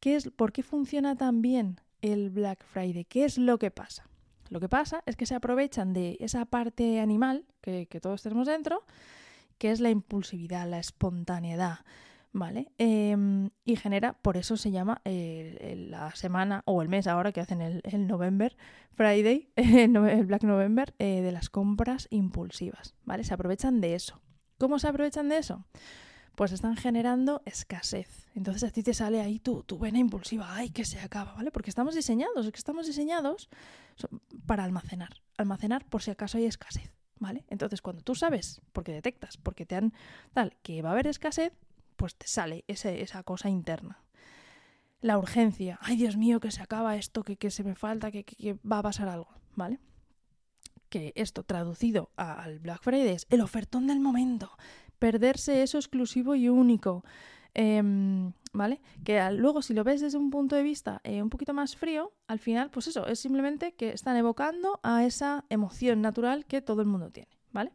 ¿qué 0.00 0.16
es, 0.16 0.30
¿por 0.30 0.52
qué 0.52 0.62
funciona 0.62 1.16
tan 1.16 1.42
bien 1.42 1.80
el 2.00 2.30
Black 2.30 2.64
Friday? 2.64 3.04
¿Qué 3.04 3.24
es 3.24 3.36
lo 3.36 3.58
que 3.58 3.70
pasa? 3.70 4.08
Lo 4.48 4.60
que 4.60 4.68
pasa 4.68 5.02
es 5.06 5.16
que 5.16 5.26
se 5.26 5.34
aprovechan 5.34 5.92
de 5.92 6.16
esa 6.20 6.44
parte 6.46 7.00
animal 7.00 7.46
que, 7.60 7.86
que 7.86 8.00
todos 8.00 8.22
tenemos 8.22 8.46
dentro 8.46 8.84
que 9.58 9.70
es 9.70 9.80
la 9.80 9.90
impulsividad, 9.90 10.68
la 10.68 10.78
espontaneidad, 10.78 11.80
¿vale? 12.32 12.72
Em, 12.78 13.50
y 13.64 13.76
genera, 13.76 14.12
por 14.14 14.36
eso 14.36 14.56
se 14.56 14.70
llama 14.70 15.00
la 15.04 16.14
semana 16.14 16.62
o 16.66 16.82
el 16.82 16.88
mes 16.88 17.06
ahora 17.06 17.32
que 17.32 17.40
hacen 17.40 17.62
el, 17.62 18.06
November 18.06 18.56
Friday, 18.92 19.50
el 19.56 20.26
Black 20.26 20.42
November, 20.42 20.94
eh, 20.98 21.22
de 21.22 21.32
las 21.32 21.48
compras 21.48 22.08
impulsivas, 22.10 22.94
¿vale? 23.04 23.24
Se 23.24 23.32
aprovechan 23.32 23.80
de 23.80 23.94
eso. 23.94 24.20
¿Cómo 24.58 24.78
se 24.78 24.88
aprovechan 24.88 25.28
de 25.28 25.38
eso? 25.38 25.64
Pues 26.34 26.50
están 26.50 26.76
generando 26.76 27.42
escasez. 27.44 28.28
Entonces 28.34 28.64
a 28.64 28.72
ti 28.72 28.82
te 28.82 28.92
sale 28.92 29.20
ahí 29.20 29.38
tu, 29.38 29.62
tu 29.62 29.78
vena 29.78 29.98
impulsiva, 29.98 30.56
ay, 30.56 30.70
que 30.70 30.84
se 30.84 30.98
acaba, 30.98 31.34
¿vale? 31.34 31.52
Porque 31.52 31.70
estamos 31.70 31.94
diseñados, 31.94 32.46
es 32.46 32.52
que 32.52 32.58
estamos 32.58 32.86
diseñados 32.86 33.48
para 34.44 34.64
almacenar, 34.64 35.20
almacenar 35.38 35.84
por 35.86 36.02
si 36.02 36.10
acaso 36.10 36.38
hay 36.38 36.46
escasez. 36.46 36.90
¿Vale? 37.18 37.44
Entonces, 37.48 37.82
cuando 37.82 38.02
tú 38.02 38.14
sabes, 38.14 38.60
porque 38.72 38.92
detectas, 38.92 39.36
porque 39.36 39.66
te 39.66 39.76
han 39.76 39.92
tal, 40.32 40.56
que 40.62 40.82
va 40.82 40.90
a 40.90 40.92
haber 40.92 41.06
escasez, 41.06 41.52
pues 41.96 42.14
te 42.16 42.26
sale 42.26 42.64
ese, 42.68 43.02
esa 43.02 43.22
cosa 43.22 43.48
interna. 43.48 44.02
La 45.00 45.18
urgencia, 45.18 45.78
ay 45.82 45.96
Dios 45.96 46.16
mío, 46.16 46.40
que 46.40 46.50
se 46.50 46.62
acaba 46.62 46.96
esto, 46.96 47.22
que, 47.22 47.36
que 47.36 47.50
se 47.50 47.64
me 47.64 47.74
falta, 47.74 48.10
que, 48.10 48.24
que, 48.24 48.54
va 48.54 48.78
a 48.78 48.82
pasar 48.82 49.08
algo, 49.08 49.28
¿vale? 49.54 49.78
Que 50.88 51.12
esto 51.14 51.42
traducido 51.42 52.10
al 52.16 52.58
Black 52.60 52.82
Friday 52.82 53.08
es 53.14 53.26
el 53.30 53.40
ofertón 53.40 53.86
del 53.86 54.00
momento, 54.00 54.50
perderse 54.98 55.62
eso 55.62 55.78
exclusivo 55.78 56.34
y 56.34 56.48
único, 56.48 57.04
Em, 57.54 58.32
¿Vale? 58.52 58.80
Que 59.04 59.30
luego 59.32 59.62
si 59.62 59.74
lo 59.74 59.82
ves 59.82 60.00
desde 60.00 60.18
un 60.18 60.30
punto 60.30 60.54
de 60.54 60.62
vista 60.62 61.00
eh, 61.02 61.22
un 61.22 61.30
poquito 61.30 61.54
más 61.54 61.76
frío, 61.76 62.12
al 62.28 62.38
final, 62.38 62.70
pues 62.70 62.86
eso, 62.86 63.06
es 63.06 63.18
simplemente 63.18 63.74
que 63.74 63.90
están 63.90 64.16
evocando 64.16 64.78
a 64.84 65.04
esa 65.04 65.44
emoción 65.48 66.00
natural 66.00 66.46
que 66.46 66.60
todo 66.60 66.80
el 66.80 66.86
mundo 66.86 67.10
tiene, 67.10 67.30
¿vale? 67.50 67.72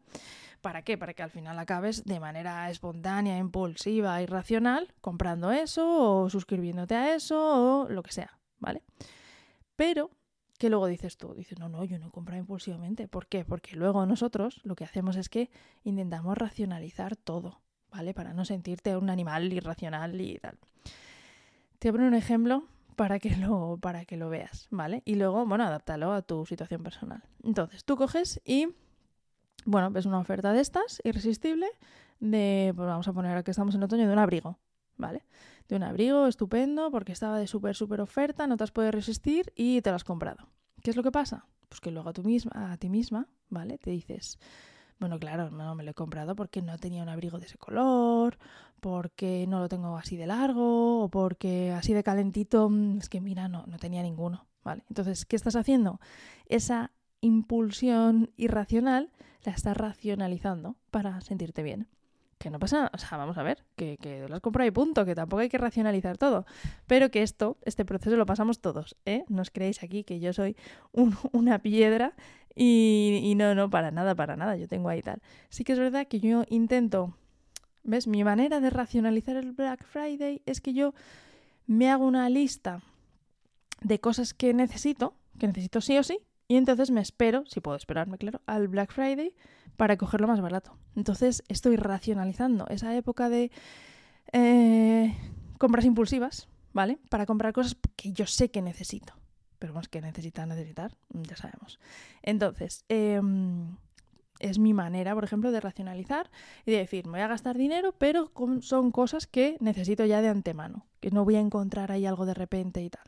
¿Para 0.62 0.82
qué? 0.84 0.98
Para 0.98 1.14
que 1.14 1.24
al 1.24 1.32
final 1.32 1.58
acabes 1.60 2.04
de 2.06 2.20
manera 2.20 2.70
espontánea, 2.70 3.38
impulsiva, 3.38 4.22
irracional, 4.22 4.94
comprando 5.02 5.52
eso 5.52 6.24
o 6.24 6.30
suscribiéndote 6.30 6.96
a 6.96 7.16
eso 7.16 7.84
o 7.84 7.90
lo 7.90 8.04
que 8.04 8.12
sea, 8.12 8.40
¿vale? 8.58 8.84
Pero 9.76 10.12
que 10.58 10.70
luego 10.70 10.88
dices 10.88 11.18
tú, 11.18 11.34
dices, 11.34 11.58
no, 11.58 11.70
no, 11.70 11.86
yo 11.86 11.98
no 12.00 12.12
compro 12.12 12.36
impulsivamente. 12.36 13.08
¿Por 13.08 13.28
qué? 13.28 13.46
Porque 13.46 13.78
luego 13.78 14.06
nosotros 14.06 14.60
lo 14.64 14.76
que 14.76 14.84
hacemos 14.84 15.16
es 15.16 15.30
que 15.30 15.50
intentamos 15.84 16.38
racionalizar 16.38 17.16
todo, 17.16 17.62
¿vale? 17.92 18.14
Para 18.14 18.34
no 18.34 18.46
sentirte 18.46 18.96
un 18.98 19.10
animal 19.10 19.52
irracional 19.52 20.20
y 20.20 20.38
tal. 20.40 20.58
Te 21.80 21.90
voy 21.90 21.90
a 21.90 21.94
poner 21.94 22.08
un 22.08 22.16
ejemplo 22.16 22.64
para 22.96 23.20
que 23.20 23.36
lo, 23.38 23.78
para 23.82 24.06
que 24.06 24.18
lo 24.18 24.30
veas, 24.30 24.68
¿vale? 24.72 25.02
Y 25.06 25.16
luego, 25.16 25.46
bueno, 25.46 25.64
adáptalo 25.64 26.12
a 26.12 26.22
tu 26.22 26.46
situación 26.46 26.84
personal. 26.84 27.24
Entonces, 27.44 27.86
tú 27.86 27.96
coges 27.96 28.42
y 28.44 28.68
bueno, 29.66 29.92
ves 29.92 30.06
una 30.06 30.20
oferta 30.20 30.54
de 30.54 30.62
estas, 30.62 31.02
irresistible, 31.04 31.68
de, 32.20 32.74
pues 32.76 32.88
vamos 32.88 33.08
a 33.08 33.14
poner 33.14 33.44
que 33.44 33.52
estamos 33.52 33.76
en 33.76 33.84
otoño, 33.84 34.08
de 34.08 34.14
un 34.14 34.20
abrigo, 34.20 34.58
¿vale? 34.98 35.26
De 35.68 35.76
un 35.76 35.84
abrigo 35.84 36.28
estupendo 36.28 36.92
porque 36.92 37.12
estaba 37.12 37.40
de 37.40 37.48
súper, 37.48 37.76
súper 37.76 38.02
oferta, 38.02 38.48
no 38.48 38.58
te 38.58 38.64
has 38.64 38.72
podido 38.72 38.92
resistir 38.92 39.54
y 39.56 39.82
te 39.82 39.90
lo 39.90 39.96
has 39.96 40.04
comprado. 40.04 40.50
¿Qué 40.84 40.90
es 40.90 40.98
lo 40.98 41.04
que 41.04 41.12
pasa? 41.12 41.46
Pues 41.68 41.82
que 41.82 41.92
luego 41.92 42.10
a, 42.10 42.14
tú 42.14 42.24
misma, 42.24 42.72
a 42.72 42.78
ti 42.78 42.90
misma, 42.90 43.28
¿vale? 43.50 43.78
Te 43.78 43.92
dices, 43.92 44.40
bueno, 45.00 45.20
claro, 45.20 45.50
no 45.50 45.76
me 45.76 45.84
lo 45.84 45.92
he 45.92 45.94
comprado 45.94 46.36
porque 46.36 46.62
no 46.62 46.78
tenía 46.78 47.04
un 47.04 47.10
abrigo 47.10 47.40
de 47.40 47.46
ese 47.46 47.58
color, 47.58 48.38
porque 48.80 49.46
no 49.48 49.60
lo 49.60 49.70
tengo 49.70 49.98
así 49.98 50.18
de 50.18 50.28
largo, 50.28 51.04
o 51.04 51.10
porque 51.10 51.72
así 51.72 51.94
de 51.94 52.04
calentito, 52.04 52.70
es 52.98 53.10
que 53.10 53.22
mira, 53.22 53.48
no, 53.48 53.66
no 53.68 53.78
tenía 53.78 54.04
ninguno, 54.04 54.46
¿vale? 54.64 54.84
Entonces, 54.90 55.26
¿qué 55.26 55.36
estás 55.36 55.56
haciendo? 55.56 56.00
Esa 56.48 56.92
impulsión 57.22 58.32
irracional 58.38 59.12
la 59.44 59.54
estás 59.54 59.76
racionalizando 59.76 60.76
para 60.92 61.22
sentirte 61.22 61.64
bien. 61.64 61.88
Que 62.40 62.50
no 62.50 62.58
pasa, 62.58 62.90
o 62.94 62.98
sea, 62.98 63.18
vamos 63.18 63.38
a 63.38 63.44
ver, 63.44 63.66
que, 63.76 63.98
que 63.98 64.28
lo 64.28 64.34
has 64.34 64.42
comprado 64.42 64.68
y 64.68 64.72
punto, 64.72 65.06
que 65.06 65.14
tampoco 65.14 65.42
hay 65.42 65.50
que 65.50 65.58
racionalizar 65.58 66.18
todo. 66.18 66.46
Pero 66.88 67.12
que 67.12 67.22
esto, 67.22 67.58
este 67.64 67.84
proceso 67.84 68.16
lo 68.16 68.26
pasamos 68.26 68.60
todos, 68.62 68.96
¿eh? 69.06 69.26
No 69.28 69.42
os 69.42 69.52
creéis 69.52 69.84
aquí 69.84 70.04
que 70.06 70.20
yo 70.22 70.32
soy 70.34 70.56
una 71.34 71.60
piedra 71.60 72.16
y, 72.56 73.20
y 73.24 73.36
no, 73.36 73.56
no, 73.56 73.70
para 73.70 73.92
nada, 73.92 74.16
para 74.16 74.38
nada, 74.38 74.56
yo 74.56 74.68
tengo 74.68 74.90
ahí 74.90 75.02
tal. 75.02 75.22
Sí 75.50 75.64
que 75.64 75.74
es 75.74 75.80
verdad 75.80 76.08
que 76.08 76.22
yo 76.22 76.46
intento, 76.50 77.14
¿ves? 77.84 78.08
Mi 78.08 78.24
manera 78.24 78.62
de 78.62 78.70
racionalizar 78.70 79.36
el 79.36 79.52
Black 79.52 79.86
Friday 79.86 80.42
es 80.46 80.62
que 80.62 80.74
yo 80.74 80.94
me 81.68 81.90
hago 81.92 82.06
una 82.06 82.30
lista 82.30 82.82
de 83.82 84.00
cosas 84.00 84.34
que 84.34 84.54
necesito, 84.54 85.14
que 85.38 85.48
necesito 85.48 85.82
sí 85.82 85.98
o 85.98 86.04
sí, 86.04 86.20
y 86.50 86.58
entonces 86.58 86.90
me 86.90 87.00
espero, 87.00 87.46
si 87.46 87.62
puedo 87.62 87.78
esperarme, 87.78 88.18
claro, 88.18 88.42
al 88.48 88.68
Black 88.68 88.92
Friday 88.92 89.36
para 89.78 89.98
cogerlo 89.98 90.28
más 90.28 90.42
barato. 90.42 90.76
Entonces 90.96 91.44
estoy 91.48 91.76
racionalizando 91.76 92.66
esa 92.70 92.94
época 92.96 93.30
de 93.30 93.52
eh, 94.34 95.16
compras 95.60 95.86
impulsivas, 95.86 96.50
¿vale? 96.74 96.98
Para 97.10 97.28
comprar 97.28 97.54
cosas 97.54 97.78
que 97.96 98.14
yo 98.14 98.26
sé 98.26 98.50
que 98.50 98.64
necesito. 98.64 99.14
Pero 99.60 99.76
más 99.76 99.90
que 99.90 100.02
necesitar, 100.02 100.48
necesitar, 100.48 100.98
ya 101.10 101.36
sabemos. 101.36 101.80
Entonces, 102.24 102.84
em, 102.90 103.78
es 104.40 104.58
mi 104.58 104.74
manera, 104.74 105.14
por 105.14 105.26
ejemplo, 105.26 105.52
de 105.52 105.60
racionalizar 105.60 106.32
y 106.66 106.72
de 106.72 106.78
decir, 106.78 107.06
me 107.06 107.12
voy 107.12 107.22
a 107.22 107.28
gastar 107.28 107.60
dinero, 107.60 107.94
pero 107.96 108.32
son 108.62 108.90
cosas 108.90 109.28
que 109.28 109.56
necesito 109.60 110.04
ya 110.04 110.24
de 110.24 110.30
antemano, 110.30 110.88
que 111.00 111.12
no 111.12 111.26
voy 111.26 111.36
a 111.36 111.42
encontrar 111.42 111.92
ahí 111.92 112.08
algo 112.08 112.26
de 112.26 112.34
repente 112.34 112.82
y 112.82 112.90
tal. 112.90 113.06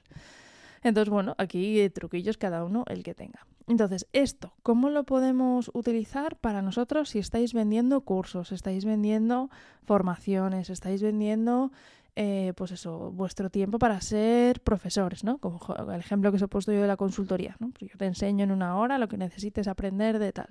Entonces, 0.83 1.09
bueno, 1.09 1.35
aquí 1.38 1.89
truquillos 1.89 2.38
cada 2.38 2.63
uno 2.63 2.83
el 2.88 3.03
que 3.03 3.13
tenga. 3.13 3.45
Entonces, 3.67 4.07
esto, 4.13 4.53
¿cómo 4.63 4.89
lo 4.89 5.03
podemos 5.03 5.69
utilizar 5.73 6.35
para 6.38 6.61
nosotros 6.61 7.09
si 7.09 7.19
estáis 7.19 7.53
vendiendo 7.53 8.01
cursos, 8.01 8.51
estáis 8.51 8.85
vendiendo 8.85 9.50
formaciones, 9.85 10.69
estáis 10.69 11.01
vendiendo, 11.01 11.71
eh, 12.15 12.53
pues 12.57 12.71
eso, 12.71 13.11
vuestro 13.11 13.50
tiempo 13.50 13.77
para 13.77 14.01
ser 14.01 14.61
profesores, 14.61 15.23
¿no? 15.23 15.38
Como 15.38 15.59
el 15.93 16.00
ejemplo 16.00 16.31
que 16.31 16.38
os 16.38 16.41
he 16.41 16.47
puesto 16.47 16.73
yo 16.73 16.81
de 16.81 16.88
la 16.88 16.97
consultoría, 16.97 17.55
¿no? 17.59 17.69
Pues 17.69 17.91
yo 17.91 17.97
te 17.97 18.05
enseño 18.05 18.43
en 18.43 18.51
una 18.51 18.75
hora 18.77 18.97
lo 18.97 19.07
que 19.07 19.17
necesites 19.17 19.67
aprender 19.67 20.17
de 20.17 20.33
tal. 20.33 20.50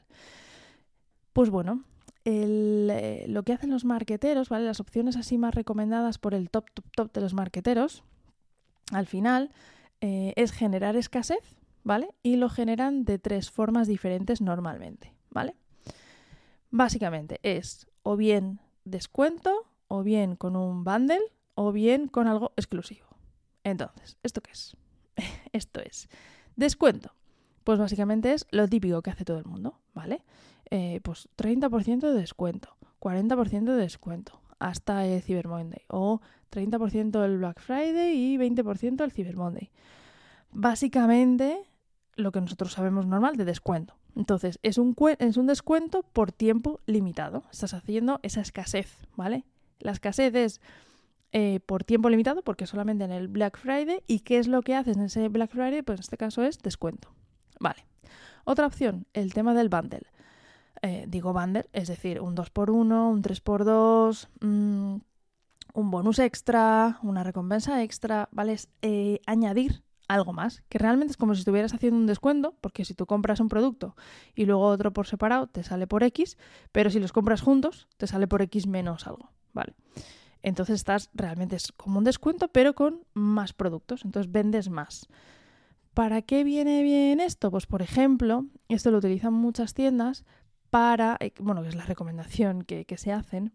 Pues 1.32 1.50
bueno, 1.50 1.84
eh, 2.24 3.24
lo 3.28 3.42
que 3.42 3.52
hacen 3.52 3.70
los 3.70 3.84
marqueteros, 3.84 4.48
¿vale? 4.48 4.64
Las 4.64 4.80
opciones 4.80 5.16
así 5.16 5.36
más 5.36 5.54
recomendadas 5.54 6.18
por 6.18 6.34
el 6.34 6.48
top, 6.48 6.70
top, 6.72 6.84
top 6.94 7.12
de 7.12 7.20
los 7.20 7.34
marqueteros, 7.34 8.04
al 8.92 9.06
final 9.06 9.50
eh, 10.00 10.32
es 10.36 10.52
generar 10.52 10.96
escasez, 10.96 11.56
¿vale? 11.84 12.08
Y 12.22 12.36
lo 12.36 12.48
generan 12.48 13.04
de 13.04 13.18
tres 13.18 13.50
formas 13.50 13.86
diferentes 13.86 14.40
normalmente, 14.40 15.14
¿vale? 15.30 15.56
Básicamente 16.70 17.40
es 17.42 17.86
o 18.02 18.16
bien 18.16 18.60
descuento, 18.84 19.66
o 19.88 20.02
bien 20.02 20.36
con 20.36 20.56
un 20.56 20.84
bundle, 20.84 21.20
o 21.54 21.72
bien 21.72 22.08
con 22.08 22.28
algo 22.28 22.52
exclusivo. 22.56 23.08
Entonces, 23.64 24.16
¿esto 24.22 24.40
qué 24.40 24.52
es? 24.52 24.76
Esto 25.52 25.80
es 25.80 26.08
descuento. 26.56 27.12
Pues 27.64 27.78
básicamente 27.78 28.32
es 28.32 28.46
lo 28.50 28.66
típico 28.68 29.02
que 29.02 29.10
hace 29.10 29.24
todo 29.24 29.38
el 29.38 29.44
mundo, 29.44 29.80
¿vale? 29.94 30.22
Eh, 30.70 31.00
pues 31.02 31.28
30% 31.36 32.00
de 32.00 32.14
descuento, 32.14 32.76
40% 33.00 33.64
de 33.64 33.76
descuento, 33.76 34.40
hasta 34.60 35.04
el 35.06 35.22
Cyber 35.22 35.48
Monday, 35.48 35.82
o 35.88 36.20
30% 36.52 37.24
el 37.24 37.38
Black 37.38 37.60
Friday 37.60 38.16
y 38.16 38.38
20% 38.38 39.02
el 39.02 39.10
Cyber 39.10 39.36
Monday. 39.36 39.70
Básicamente 40.52 41.58
lo 42.16 42.32
que 42.32 42.40
nosotros 42.40 42.72
sabemos 42.72 43.06
normal 43.06 43.36
de 43.36 43.44
descuento. 43.44 43.96
Entonces, 44.16 44.58
es 44.62 44.78
un, 44.78 44.94
es 45.18 45.36
un 45.36 45.46
descuento 45.46 46.02
por 46.02 46.32
tiempo 46.32 46.80
limitado. 46.86 47.44
Estás 47.50 47.74
haciendo 47.74 48.20
esa 48.22 48.40
escasez, 48.40 48.98
¿vale? 49.16 49.44
La 49.78 49.92
escasez 49.92 50.34
es 50.34 50.60
eh, 51.32 51.60
por 51.64 51.84
tiempo 51.84 52.10
limitado, 52.10 52.42
porque 52.42 52.66
solamente 52.66 53.04
en 53.04 53.12
el 53.12 53.28
Black 53.28 53.58
Friday. 53.58 54.02
¿Y 54.06 54.20
qué 54.20 54.38
es 54.38 54.48
lo 54.48 54.62
que 54.62 54.74
haces 54.74 54.96
en 54.96 55.04
ese 55.04 55.28
Black 55.28 55.52
Friday? 55.52 55.82
Pues 55.82 56.00
en 56.00 56.02
este 56.02 56.16
caso 56.16 56.42
es 56.42 56.58
descuento. 56.58 57.12
Vale. 57.60 57.86
Otra 58.44 58.66
opción, 58.66 59.06
el 59.12 59.32
tema 59.32 59.54
del 59.54 59.68
bundle. 59.68 60.06
Eh, 60.82 61.04
digo 61.08 61.32
bundle, 61.32 61.66
es 61.72 61.88
decir, 61.88 62.20
un 62.20 62.34
2x1, 62.34 63.10
un 63.10 63.22
3x2, 63.22 64.28
mm, 64.40 64.96
un 65.74 65.90
bonus 65.90 66.18
extra, 66.18 66.98
una 67.02 67.22
recompensa 67.22 67.82
extra, 67.82 68.28
¿vale? 68.32 68.54
Es 68.54 68.68
eh, 68.80 69.20
añadir 69.26 69.82
algo 70.08 70.32
más, 70.32 70.62
que 70.68 70.78
realmente 70.78 71.12
es 71.12 71.16
como 71.16 71.34
si 71.34 71.40
estuvieras 71.40 71.72
haciendo 71.72 71.98
un 71.98 72.06
descuento, 72.06 72.56
porque 72.60 72.84
si 72.84 72.94
tú 72.94 73.06
compras 73.06 73.40
un 73.40 73.48
producto 73.48 73.94
y 74.34 74.44
luego 74.46 74.66
otro 74.66 74.92
por 74.92 75.06
separado, 75.06 75.46
te 75.46 75.62
sale 75.62 75.86
por 75.86 76.02
X, 76.02 76.36
pero 76.72 76.90
si 76.90 76.98
los 76.98 77.12
compras 77.12 77.42
juntos, 77.42 77.86
te 77.96 78.06
sale 78.06 78.26
por 78.26 78.42
X 78.42 78.66
menos 78.66 79.06
algo, 79.06 79.30
¿vale? 79.52 79.74
Entonces 80.42 80.76
estás 80.76 81.10
realmente 81.14 81.56
es 81.56 81.72
como 81.72 81.98
un 81.98 82.04
descuento, 82.04 82.48
pero 82.48 82.74
con 82.74 83.04
más 83.12 83.52
productos, 83.52 84.04
entonces 84.04 84.32
vendes 84.32 84.68
más. 84.70 85.06
¿Para 85.94 86.22
qué 86.22 86.44
viene 86.44 86.82
bien 86.82 87.20
esto? 87.20 87.50
Pues 87.50 87.66
por 87.66 87.82
ejemplo, 87.82 88.46
esto 88.68 88.90
lo 88.90 88.98
utilizan 88.98 89.34
muchas 89.34 89.74
tiendas 89.74 90.24
para, 90.70 91.16
eh, 91.20 91.32
bueno, 91.40 91.62
que 91.62 91.68
es 91.68 91.74
la 91.74 91.84
recomendación 91.84 92.62
que, 92.62 92.86
se 92.96 93.12
hacen, 93.12 93.52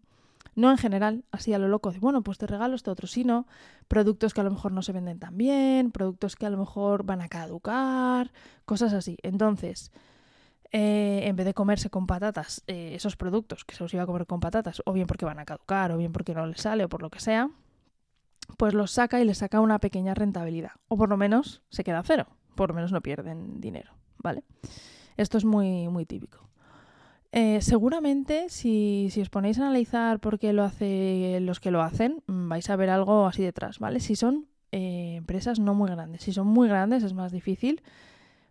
no 0.54 0.70
en 0.70 0.78
general, 0.78 1.24
así 1.32 1.52
a 1.52 1.58
lo 1.58 1.68
loco, 1.68 1.90
de 1.90 1.98
bueno, 1.98 2.22
pues 2.22 2.38
te 2.38 2.46
regalo 2.46 2.76
esto 2.76 2.92
otro, 2.92 3.06
sino 3.06 3.46
productos 3.88 4.32
que 4.32 4.40
a 4.40 4.44
lo 4.44 4.50
mejor 4.50 4.72
no 4.72 4.82
se 4.82 4.92
venden 4.92 5.18
tan 5.18 5.36
bien, 5.36 5.90
productos 5.90 6.36
que 6.36 6.46
a 6.46 6.50
lo 6.50 6.58
mejor 6.58 7.04
van 7.04 7.20
a 7.20 7.28
caducar, 7.28 8.32
cosas 8.64 8.92
así. 8.92 9.18
Entonces, 9.22 9.90
eh, 10.72 11.22
en 11.24 11.36
vez 11.36 11.46
de 11.46 11.54
comerse 11.54 11.90
con 11.90 12.06
patatas 12.06 12.62
eh, 12.66 12.92
esos 12.94 13.16
productos 13.16 13.64
que 13.64 13.74
se 13.74 13.82
los 13.82 13.92
iba 13.94 14.02
a 14.02 14.06
comer 14.06 14.26
con 14.26 14.40
patatas, 14.40 14.82
o 14.84 14.92
bien 14.92 15.06
porque 15.06 15.24
van 15.24 15.38
a 15.38 15.44
caducar, 15.44 15.92
o 15.92 15.98
bien 15.98 16.12
porque 16.12 16.34
no 16.34 16.46
les 16.46 16.60
sale, 16.60 16.84
o 16.84 16.88
por 16.88 17.02
lo 17.02 17.10
que 17.10 17.20
sea, 17.20 17.50
pues 18.56 18.74
los 18.74 18.90
saca 18.92 19.20
y 19.20 19.24
les 19.24 19.38
saca 19.38 19.60
una 19.60 19.78
pequeña 19.78 20.14
rentabilidad. 20.14 20.72
O 20.88 20.96
por 20.96 21.08
lo 21.08 21.16
menos 21.16 21.62
se 21.70 21.84
queda 21.84 22.02
cero, 22.02 22.26
por 22.54 22.70
lo 22.70 22.74
menos 22.74 22.92
no 22.92 23.00
pierden 23.00 23.60
dinero, 23.60 23.92
¿vale? 24.18 24.44
Esto 25.16 25.38
es 25.38 25.44
muy, 25.44 25.88
muy 25.88 26.06
típico. 26.06 26.46
Eh, 27.38 27.60
seguramente, 27.60 28.48
si, 28.48 29.12
os 29.20 29.28
ponéis 29.28 29.58
a 29.58 29.68
analizar 29.68 30.20
por 30.20 30.38
qué 30.38 30.54
lo 30.54 30.64
hacen 30.64 31.44
los 31.44 31.60
que 31.60 31.70
lo 31.70 31.82
hacen, 31.82 32.22
mm, 32.26 32.48
vais 32.48 32.70
a 32.70 32.76
ver 32.76 32.88
algo 32.88 33.26
así 33.26 33.42
detrás, 33.42 33.78
¿vale? 33.78 34.00
Si 34.00 34.16
son 34.16 34.48
eh, 34.72 35.16
empresas 35.16 35.58
no 35.60 35.74
muy 35.74 35.90
grandes, 35.90 36.22
si 36.22 36.32
son 36.32 36.46
muy 36.46 36.66
grandes 36.66 37.02
es 37.02 37.12
más 37.12 37.32
difícil, 37.32 37.82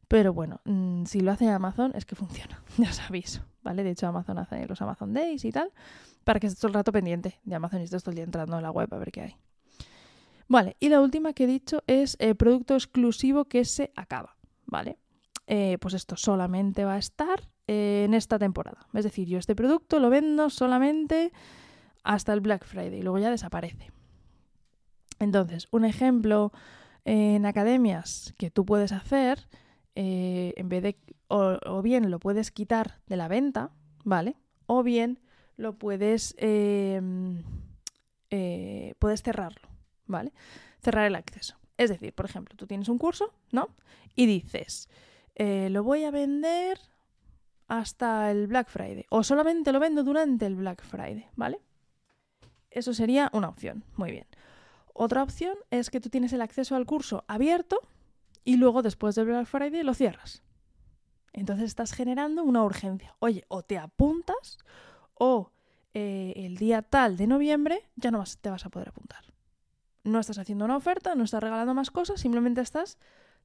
pero 0.07 0.33
bueno, 0.33 0.61
mm, 0.65 1.05
si 1.05 1.21
lo 1.21 1.31
hace 1.31 1.49
Amazon 1.49 1.93
es 1.95 2.05
que 2.05 2.13
funciona, 2.13 2.61
ya 2.77 2.93
sabéis, 2.93 3.41
¿vale? 3.63 3.83
De 3.83 3.89
hecho, 3.89 4.05
Amazon 4.05 4.37
hace 4.37 4.67
los 4.67 4.79
Amazon 4.83 5.13
Days 5.15 5.45
y 5.45 5.51
tal, 5.51 5.71
para 6.23 6.39
que 6.39 6.45
estés 6.45 6.59
todo 6.59 6.67
el 6.67 6.75
rato 6.75 6.91
pendiente 6.91 7.39
de 7.43 7.55
Amazon 7.55 7.81
y 7.81 7.85
estés 7.85 8.03
todo 8.03 8.11
el 8.11 8.17
día 8.17 8.25
entrando 8.25 8.55
en 8.55 8.61
la 8.61 8.69
web 8.69 8.93
a 8.93 8.99
ver 8.99 9.11
qué 9.11 9.21
hay. 9.21 9.35
Vale, 10.47 10.77
y 10.79 10.89
la 10.89 11.01
última 11.01 11.33
que 11.33 11.45
he 11.45 11.47
dicho 11.47 11.81
es 11.87 12.17
eh, 12.19 12.35
producto 12.35 12.75
exclusivo 12.75 13.45
que 13.45 13.65
se 13.65 13.91
acaba, 13.95 14.37
¿vale? 14.67 14.99
pues 15.79 15.93
esto 15.93 16.17
solamente 16.17 16.85
va 16.85 16.93
a 16.93 16.97
estar 16.97 17.39
en 17.67 18.13
esta 18.13 18.37
temporada. 18.39 18.87
Es 18.93 19.03
decir, 19.03 19.27
yo 19.27 19.39
este 19.39 19.55
producto 19.55 19.99
lo 19.99 20.09
vendo 20.09 20.49
solamente 20.49 21.31
hasta 22.03 22.33
el 22.33 22.41
Black 22.41 22.65
Friday 22.65 22.99
y 22.99 23.01
luego 23.01 23.19
ya 23.19 23.31
desaparece. 23.31 23.91
Entonces, 25.19 25.67
un 25.71 25.85
ejemplo 25.85 26.51
en 27.05 27.45
academias 27.45 28.33
que 28.37 28.51
tú 28.51 28.65
puedes 28.65 28.91
hacer, 28.91 29.47
eh, 29.95 30.53
en 30.57 30.69
vez 30.69 30.83
de, 30.83 30.97
o, 31.27 31.81
bien 31.81 32.09
lo 32.11 32.19
puedes 32.19 32.51
quitar 32.51 32.99
de 33.07 33.15
la 33.15 33.27
venta, 33.27 33.71
¿vale? 34.03 34.35
O 34.65 34.83
bien 34.83 35.19
lo 35.57 35.77
puedes, 35.77 36.35
em, 36.37 37.43
eh, 38.29 38.93
puedes 38.99 39.23
cerrarlo, 39.23 39.69
¿vale? 40.05 40.33
Cerrar 40.81 41.05
el 41.05 41.15
acceso. 41.15 41.57
Es 41.77 41.89
decir, 41.89 42.13
por 42.13 42.25
ejemplo, 42.25 42.55
tú 42.55 42.67
tienes 42.67 42.89
un 42.89 42.97
curso, 42.97 43.33
¿no? 43.51 43.69
Y 44.15 44.25
dices, 44.25 44.89
eh, 45.35 45.69
lo 45.71 45.83
voy 45.83 46.03
a 46.03 46.11
vender 46.11 46.79
hasta 47.67 48.31
el 48.31 48.47
Black 48.47 48.69
Friday. 48.69 49.05
O 49.09 49.23
solamente 49.23 49.71
lo 49.71 49.79
vendo 49.79 50.03
durante 50.03 50.45
el 50.45 50.55
Black 50.55 50.83
Friday, 50.83 51.27
¿vale? 51.35 51.59
Eso 52.69 52.93
sería 52.93 53.29
una 53.33 53.49
opción. 53.49 53.83
Muy 53.95 54.11
bien. 54.11 54.27
Otra 54.93 55.23
opción 55.23 55.55
es 55.71 55.89
que 55.89 55.99
tú 55.99 56.09
tienes 56.09 56.33
el 56.33 56.41
acceso 56.41 56.75
al 56.75 56.85
curso 56.85 57.23
abierto 57.27 57.79
y 58.43 58.57
luego 58.57 58.81
después 58.81 59.15
del 59.15 59.25
Black 59.25 59.45
Friday 59.45 59.83
lo 59.83 59.93
cierras. 59.93 60.43
Entonces 61.33 61.65
estás 61.65 61.91
generando 61.91 62.43
una 62.43 62.63
urgencia. 62.63 63.15
Oye, 63.19 63.43
o 63.49 63.61
te 63.61 63.77
apuntas 63.77 64.57
o 65.13 65.51
eh, 65.93 66.33
el 66.37 66.57
día 66.57 66.81
tal 66.81 67.17
de 67.17 67.27
noviembre 67.27 67.89
ya 67.95 68.11
no 68.11 68.23
te 68.39 68.49
vas 68.49 68.65
a 68.65 68.69
poder 68.69 68.89
apuntar. 68.89 69.33
No 70.03 70.19
estás 70.19 70.37
haciendo 70.37 70.65
una 70.65 70.77
oferta, 70.77 71.15
no 71.15 71.23
estás 71.23 71.41
regalando 71.41 71.73
más 71.73 71.91
cosas, 71.91 72.21
simplemente 72.21 72.61
estás 72.61 72.97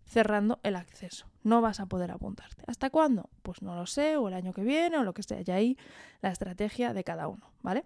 cerrando 0.05 0.61
el 0.63 0.77
acceso. 0.77 1.27
No 1.43 1.61
vas 1.61 1.81
a 1.81 1.87
poder 1.87 2.11
apuntarte. 2.11 2.65
¿Hasta 2.67 2.91
cuándo? 2.91 3.31
Pues 3.43 3.63
no 3.63 3.75
lo 3.75 3.87
sé, 3.87 4.17
o 4.17 4.29
el 4.29 4.35
año 4.35 4.53
que 4.53 4.63
viene, 4.63 4.99
o 4.99 5.05
lo 5.05 5.15
que 5.15 5.23
sea. 5.23 5.41
Y 5.45 5.51
ahí 5.51 5.79
la 6.21 6.31
estrategia 6.31 6.93
de 6.93 7.05
cada 7.05 7.29
uno, 7.29 7.51
¿vale? 7.63 7.85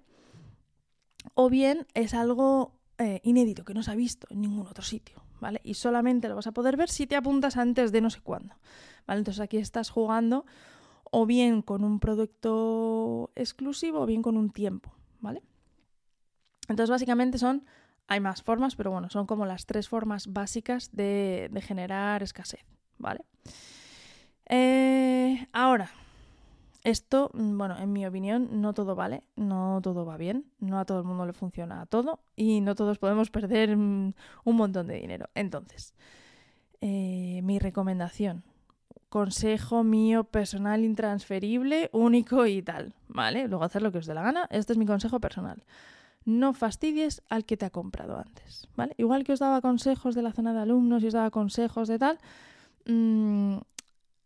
O 1.35 1.49
bien 1.49 1.87
es 1.94 2.14
algo 2.14 2.73
eh, 2.99 3.21
inédito 3.25 3.64
que 3.64 3.75
no 3.75 3.83
se 3.83 3.90
ha 3.90 3.94
visto 3.94 4.26
en 4.30 4.40
ningún 4.40 4.66
otro 4.66 4.85
sitio, 4.85 5.23
¿vale? 5.40 5.61
Y 5.64 5.75
solamente 5.75 6.28
lo 6.28 6.37
vas 6.37 6.47
a 6.47 6.52
poder 6.52 6.76
ver 6.76 6.88
si 6.88 7.06
te 7.06 7.16
apuntas 7.16 7.56
antes 7.56 7.92
de 7.92 8.00
no 8.00 8.11
sé 8.11 8.21
cuándo, 8.21 8.54
¿vale? 9.06 9.18
Entonces 9.18 9.40
aquí 9.40 9.56
estás 9.56 9.90
jugando 9.90 10.44
o 11.11 11.26
bien 11.26 11.62
con 11.62 11.85
un 11.85 12.00
producto 12.00 13.30
exclusivo 13.35 14.00
o 14.00 14.06
bien 14.06 14.23
con 14.23 14.37
un 14.37 14.50
tiempo, 14.50 14.94
¿vale? 15.21 15.42
Entonces 16.68 16.90
básicamente 16.90 17.38
son, 17.38 17.64
hay 18.08 18.20
más 18.20 18.42
formas, 18.42 18.76
pero 18.76 18.90
bueno, 18.90 19.08
son 19.11 19.26
como 19.26 19.46
las 19.46 19.66
tres 19.66 19.88
formas 19.88 20.32
básicas 20.32 20.90
de, 20.92 21.50
generar 21.62 22.23
escasez, 22.23 22.64
¿vale? 22.99 23.25
Eh, 24.46 25.46
ahora, 25.52 25.90
esto, 26.84 27.30
mm, 27.32 27.56
bueno, 27.56 27.78
en 27.78 27.92
mi 27.92 28.06
opinión, 28.06 28.61
no 28.61 28.75
todo 28.75 28.94
vale, 28.94 29.23
no 29.37 29.80
todo 29.82 30.04
va 30.04 30.18
bien, 30.18 30.44
no 30.61 30.78
a 30.78 30.84
todo 30.84 30.99
el 30.99 31.04
mundo 31.04 31.25
le 31.25 31.32
funciona 31.32 31.87
todo 31.87 32.20
y 32.37 32.61
no 32.61 32.75
todos 32.75 32.99
podemos 32.99 33.30
perder 33.30 33.76
mm, 33.76 34.12
un 34.44 34.56
montón 34.56 34.87
de 34.87 34.96
dinero. 34.96 35.30
Entonces, 35.34 35.94
eh, 36.82 37.40
mi 37.42 37.58
recomendación, 37.58 38.44
consejo 39.08 39.82
mío 39.82 40.25
personal 40.25 40.84
intransferible, 40.84 41.88
único 41.92 42.46
y 42.46 42.62
tal, 42.62 42.94
¿vale? 43.08 43.49
Luego 43.49 43.64
hacer 43.64 43.80
lo 43.80 43.90
que 43.90 43.99
os 43.99 44.06
dé 44.06 44.12
la 44.12 44.23
gana, 44.23 44.46
este 44.50 44.75
es 44.75 44.78
mi 44.78 44.84
consejo 44.84 45.20
personal. 45.20 45.64
No 46.25 46.54
fastidies 46.54 47.23
al 47.28 47.45
que 47.45 47.57
te 47.57 47.66
ha 47.66 47.71
comprado 47.71 48.19
antes, 48.19 48.69
¿vale? 48.76 48.95
Igual 48.97 49.25
que 49.25 49.33
os 49.33 49.40
daba 49.40 49.61
consejos 49.61 50.14
de 50.14 50.23
la 50.23 50.33
zona 50.33 50.54
de 50.54 50.61
alumnos 50.61 51.02
y 51.02 51.09
os 51.09 51.12
daba 51.12 51.31
consejos 51.31 51.88
de 51.88 51.99
tal, 51.99 52.19
mmm, 52.87 53.59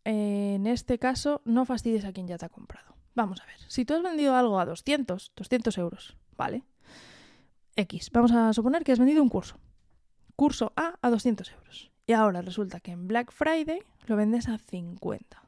en 0.04 0.66
este 0.66 0.98
caso, 0.98 1.42
no 1.44 1.64
fastidies 1.64 2.04
a 2.04 2.12
quien 2.12 2.28
ya 2.28 2.38
te 2.38 2.46
ha 2.46 2.48
comprado. 2.48 2.94
Vamos 3.14 3.40
a 3.40 3.46
ver, 3.46 3.56
si 3.66 3.84
tú 3.84 3.94
has 3.94 4.02
vendido 4.02 4.36
algo 4.36 4.60
a 4.60 4.64
200, 4.64 5.32
200 5.36 5.76
euros, 5.78 6.16
¿vale? 6.36 6.62
X, 7.76 8.10
vamos 8.12 8.32
a 8.32 8.52
suponer 8.52 8.84
que 8.84 8.92
has 8.92 8.98
vendido 8.98 9.22
un 9.22 9.28
curso. 9.28 9.58
Curso 10.34 10.72
A 10.76 10.98
a 11.02 11.10
200 11.10 11.50
euros. 11.52 11.90
Y 12.06 12.12
ahora 12.12 12.42
resulta 12.42 12.80
que 12.80 12.92
en 12.92 13.06
Black 13.06 13.32
Friday 13.32 13.82
lo 14.06 14.16
vendes 14.16 14.48
a 14.48 14.56
50. 14.56 15.42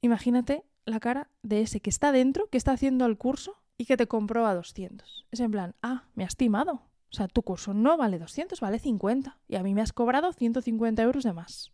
Imagínate 0.00 0.64
la 0.86 0.98
cara 0.98 1.28
de 1.42 1.60
ese 1.60 1.80
que 1.80 1.90
está 1.90 2.12
dentro, 2.12 2.48
que 2.48 2.58
está 2.58 2.72
haciendo 2.72 3.04
el 3.06 3.18
curso 3.18 3.59
y 3.80 3.86
que 3.86 3.96
te 3.96 4.06
compró 4.06 4.46
a 4.46 4.54
200. 4.54 5.24
Es 5.30 5.40
en 5.40 5.50
plan, 5.50 5.74
ah, 5.80 6.04
me 6.14 6.22
has 6.22 6.36
timado. 6.36 6.82
O 7.10 7.14
sea, 7.14 7.28
tu 7.28 7.40
curso 7.40 7.72
no 7.72 7.96
vale 7.96 8.18
200, 8.18 8.60
vale 8.60 8.78
50. 8.78 9.38
Y 9.48 9.56
a 9.56 9.62
mí 9.62 9.72
me 9.72 9.80
has 9.80 9.94
cobrado 9.94 10.34
150 10.34 11.00
euros 11.02 11.24
de 11.24 11.32
más. 11.32 11.72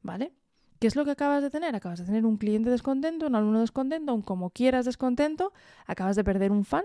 ¿Vale? 0.00 0.32
¿Qué 0.78 0.86
es 0.86 0.96
lo 0.96 1.04
que 1.04 1.10
acabas 1.10 1.42
de 1.42 1.50
tener? 1.50 1.76
Acabas 1.76 1.98
de 1.98 2.06
tener 2.06 2.24
un 2.24 2.38
cliente 2.38 2.70
descontento, 2.70 3.26
un 3.26 3.34
alumno 3.34 3.60
descontento, 3.60 4.14
un 4.14 4.22
como 4.22 4.48
quieras 4.48 4.86
descontento, 4.86 5.52
acabas 5.86 6.16
de 6.16 6.24
perder 6.24 6.50
un 6.50 6.64
fan, 6.64 6.84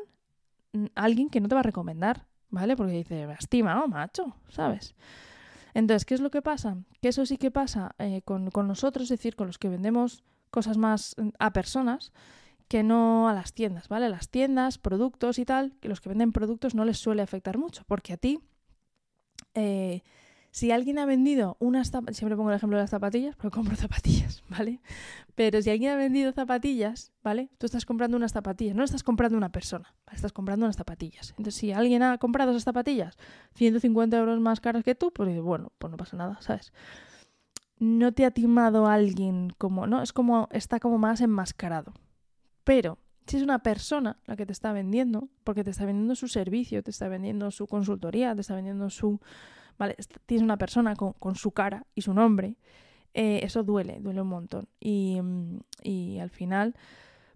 alguien 0.94 1.30
que 1.30 1.40
no 1.40 1.48
te 1.48 1.56
va 1.56 1.62
a 1.62 1.64
recomendar, 1.64 2.26
¿vale? 2.50 2.76
Porque 2.76 2.92
dice, 2.92 3.26
me 3.64 3.74
oh, 3.76 3.88
macho, 3.88 4.36
¿sabes? 4.50 4.94
Entonces, 5.74 6.04
¿qué 6.04 6.16
es 6.16 6.20
lo 6.20 6.32
que 6.32 6.42
pasa? 6.42 6.76
Que 7.02 7.08
eso 7.08 7.26
sí 7.26 7.38
que 7.38 7.50
pasa 7.50 7.96
eh, 7.98 8.24
con, 8.26 8.52
con, 8.52 8.68
nosotros, 8.68 9.04
es 9.04 9.20
decir, 9.20 9.38
con 9.38 9.48
los 9.48 9.58
que 9.58 9.70
vendemos 9.70 10.22
cosas 10.52 10.78
más 10.78 11.16
mm, 11.18 11.30
a 11.40 11.54
personas 11.54 12.12
que 12.74 12.82
no 12.82 13.30
a 13.30 13.36
las 13.36 13.54
tiendas, 13.54 13.88
¿vale? 13.88 14.10
Las 14.10 14.30
tiendas, 14.30 14.80
productos 14.80 15.38
y 15.38 15.46
tal, 15.46 15.76
que 15.80 15.90
los 15.90 16.02
que 16.02 16.10
venden 16.10 16.32
productos 16.32 16.74
no 16.74 16.86
les 16.86 16.98
suele 16.98 17.22
afectar 17.22 17.60
mucho, 17.60 17.84
porque 17.86 18.14
a 18.14 18.18
ti... 18.18 18.40
Eh, 19.54 20.02
si 20.50 20.72
alguien 20.72 20.98
ha 20.98 21.06
vendido 21.06 21.56
unas 21.60 21.92
zapatillas, 21.92 22.18
siempre 22.18 22.36
pongo 22.36 22.50
el 22.50 22.56
ejemplo 22.56 22.76
de 22.80 22.84
las 22.84 22.90
zapatillas, 22.90 23.36
pero 23.36 23.52
compro 23.52 23.76
zapatillas, 23.86 24.44
¿vale? 24.50 24.82
Pero 25.36 25.62
si 25.62 25.70
alguien 25.70 25.92
ha 25.92 25.96
vendido 25.98 26.32
zapatillas, 26.32 27.12
¿vale? 27.24 27.52
Tú 27.60 27.68
estás 27.68 27.86
comprando 27.86 28.18
unas 28.18 28.32
zapatillas, 28.32 28.76
no 28.76 28.84
estás 28.84 29.04
comprando 29.04 29.38
una 29.38 29.52
persona, 29.52 29.94
estás 30.12 30.34
comprando 30.34 30.66
unas 30.66 30.78
zapatillas. 30.78 31.30
Entonces, 31.38 31.54
si 31.54 31.74
alguien 31.74 32.02
ha 32.02 32.18
comprado 32.18 32.54
esas 32.54 32.64
zapatillas 32.64 33.20
150 33.54 34.18
euros 34.18 34.40
más 34.40 34.62
caras 34.62 34.84
que 34.84 34.96
tú, 34.96 35.14
pues 35.14 35.40
bueno, 35.44 35.72
pues 35.78 35.92
no 35.92 35.98
pasa 35.98 36.18
nada, 36.18 36.42
¿sabes? 36.42 36.74
No 37.78 38.14
te 38.14 38.26
ha 38.26 38.32
timado 38.32 38.88
alguien 38.88 39.54
como, 39.60 39.86
¿no? 39.86 40.02
Es 40.02 40.12
como, 40.12 40.50
está 40.52 40.80
como 40.80 40.98
más 40.98 41.22
enmascarado. 41.22 41.94
Pero 42.64 43.00
si 43.28 43.38
es 43.38 43.44
una 43.44 43.60
persona 43.60 44.20
la 44.26 44.36
que 44.36 44.46
te 44.46 44.52
está 44.52 44.74
vendiendo, 44.74 45.30
porque 45.44 45.64
te 45.64 45.70
está 45.70 45.86
vendiendo 45.86 46.16
su 46.16 46.28
servicio, 46.28 46.84
te 46.84 46.92
está 46.92 47.08
vendiendo 47.08 47.52
su 47.52 47.68
consultoría, 47.68 48.36
te 48.36 48.42
está 48.42 48.56
vendiendo 48.56 48.90
su 48.90 49.20
¿vale? 49.78 49.96
Tienes 50.26 50.44
una 50.44 50.58
persona 50.58 50.96
con, 50.96 51.36
su 51.36 51.52
cara 51.52 51.86
y 51.96 52.02
su 52.02 52.14
nombre, 52.14 52.58
eh, 53.14 53.42
eso 53.44 53.64
duele, 53.64 54.00
duele 54.00 54.22
un 54.22 54.28
montón. 54.28 54.68
Mm, 54.82 55.58
y, 55.82 56.20
al 56.20 56.30
final, 56.30 56.76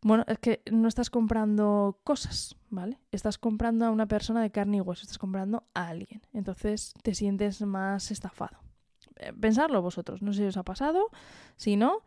bueno, 0.01 0.23
es 0.27 0.39
que 0.39 0.61
no 0.71 0.87
estás 0.87 1.09
comprando 1.09 1.99
cosas, 2.03 2.55
¿vale? 2.69 2.99
Estás 3.11 3.37
comprando 3.37 3.85
a 3.85 3.91
una 3.91 4.07
persona 4.07 4.41
de 4.41 4.51
carne 4.51 4.77
y 4.77 4.81
hueso, 4.81 5.03
estás 5.03 5.17
comprando 5.17 5.63
a 5.73 5.87
alguien. 5.87 6.21
Entonces 6.33 6.93
te 7.03 7.13
sientes 7.13 7.61
más 7.61 8.11
estafado. 8.11 8.59
Eh, 9.17 9.33
pensarlo 9.33 9.81
vosotros, 9.81 10.21
no 10.21 10.33
sé 10.33 10.41
si 10.41 10.47
os 10.47 10.57
ha 10.57 10.63
pasado, 10.63 11.09
si 11.55 11.75
no, 11.75 12.03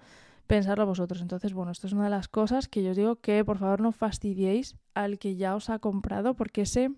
pensarlo 0.51 0.85
vosotros. 0.85 1.23
Entonces, 1.23 1.55
bueno, 1.55 1.71
esto 1.71 1.87
es 1.87 1.93
una 1.93 2.05
de 2.05 2.11
las 2.11 2.27
cosas 2.27 2.67
que 2.67 2.83
yo 2.83 2.91
os 2.91 2.97
digo 2.97 3.15
que 3.15 3.45
por 3.45 3.59
favor 3.59 3.81
no 3.81 3.93
fastidiéis 3.93 4.75
al 4.95 5.21
que 5.21 5.37
ya 5.37 5.55
os 5.55 5.71
ha 5.71 5.79
comprado 5.79 6.35
porque 6.35 6.63
ese 6.63 6.91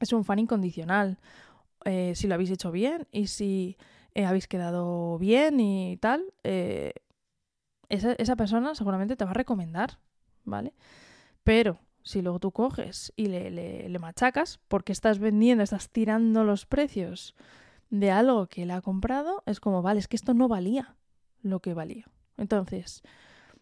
es 0.00 0.14
un 0.14 0.24
fan 0.24 0.38
incondicional 0.38 1.18
eh, 1.84 2.14
si 2.14 2.26
lo 2.26 2.32
habéis 2.32 2.50
hecho 2.50 2.72
bien 2.72 3.06
y 3.12 3.26
si 3.26 3.76
eh, 4.14 4.24
habéis 4.24 4.48
quedado 4.48 5.18
bien 5.18 5.60
y 5.60 5.98
tal, 5.98 6.24
eh, 6.42 6.94
esa, 7.90 8.34
persona 8.34 8.74
seguramente 8.74 9.14
te 9.14 9.26
va 9.26 9.32
a 9.32 9.34
recomendar, 9.34 9.98
¿vale? 10.44 10.72
Pero 11.42 11.80
si 12.02 12.22
luego 12.22 12.40
tú 12.40 12.50
coges 12.50 13.12
y 13.14 13.26
le, 13.26 13.50
le, 13.50 13.98
machacas 13.98 14.58
porque 14.68 14.92
estás 14.92 15.18
vendiendo, 15.18 15.62
estás 15.62 15.90
tirando 15.90 16.44
los 16.44 16.64
precios 16.64 17.34
de 17.90 18.10
algo 18.10 18.46
que 18.46 18.62
él 18.62 18.70
ha 18.70 18.80
comprado, 18.80 19.42
es 19.44 19.60
como, 19.60 19.82
vale, 19.82 20.00
es 20.00 20.08
que 20.08 20.16
esto 20.16 20.32
no 20.32 20.48
valía 20.48 20.96
lo 21.42 21.60
que 21.60 21.74
valía. 21.74 22.06
Entonces, 22.36 23.02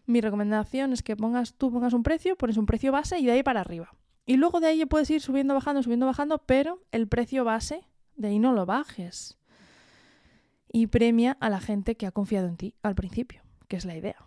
mi 0.05 0.21
recomendación 0.21 0.93
es 0.93 1.03
que 1.03 1.15
pongas, 1.15 1.53
tú 1.53 1.71
pongas 1.71 1.93
un 1.93 2.03
precio, 2.03 2.35
pones 2.35 2.57
un 2.57 2.65
precio 2.65 2.91
base 2.91 3.19
y 3.19 3.25
de 3.25 3.31
ahí 3.31 3.43
para 3.43 3.61
arriba. 3.61 3.93
Y 4.25 4.37
luego 4.37 4.59
de 4.59 4.67
ahí 4.67 4.85
puedes 4.85 5.09
ir 5.09 5.21
subiendo, 5.21 5.53
bajando, 5.53 5.83
subiendo, 5.83 6.05
bajando, 6.05 6.39
pero 6.39 6.81
el 6.91 7.07
precio 7.07 7.43
base 7.43 7.83
de 8.15 8.29
ahí 8.29 8.39
no 8.39 8.53
lo 8.53 8.65
bajes. 8.65 9.37
Y 10.71 10.87
premia 10.87 11.37
a 11.39 11.49
la 11.49 11.59
gente 11.59 11.95
que 11.95 12.05
ha 12.05 12.11
confiado 12.11 12.47
en 12.47 12.57
ti 12.57 12.75
al 12.81 12.95
principio, 12.95 13.41
que 13.67 13.75
es 13.75 13.85
la 13.85 13.95
idea. 13.95 14.17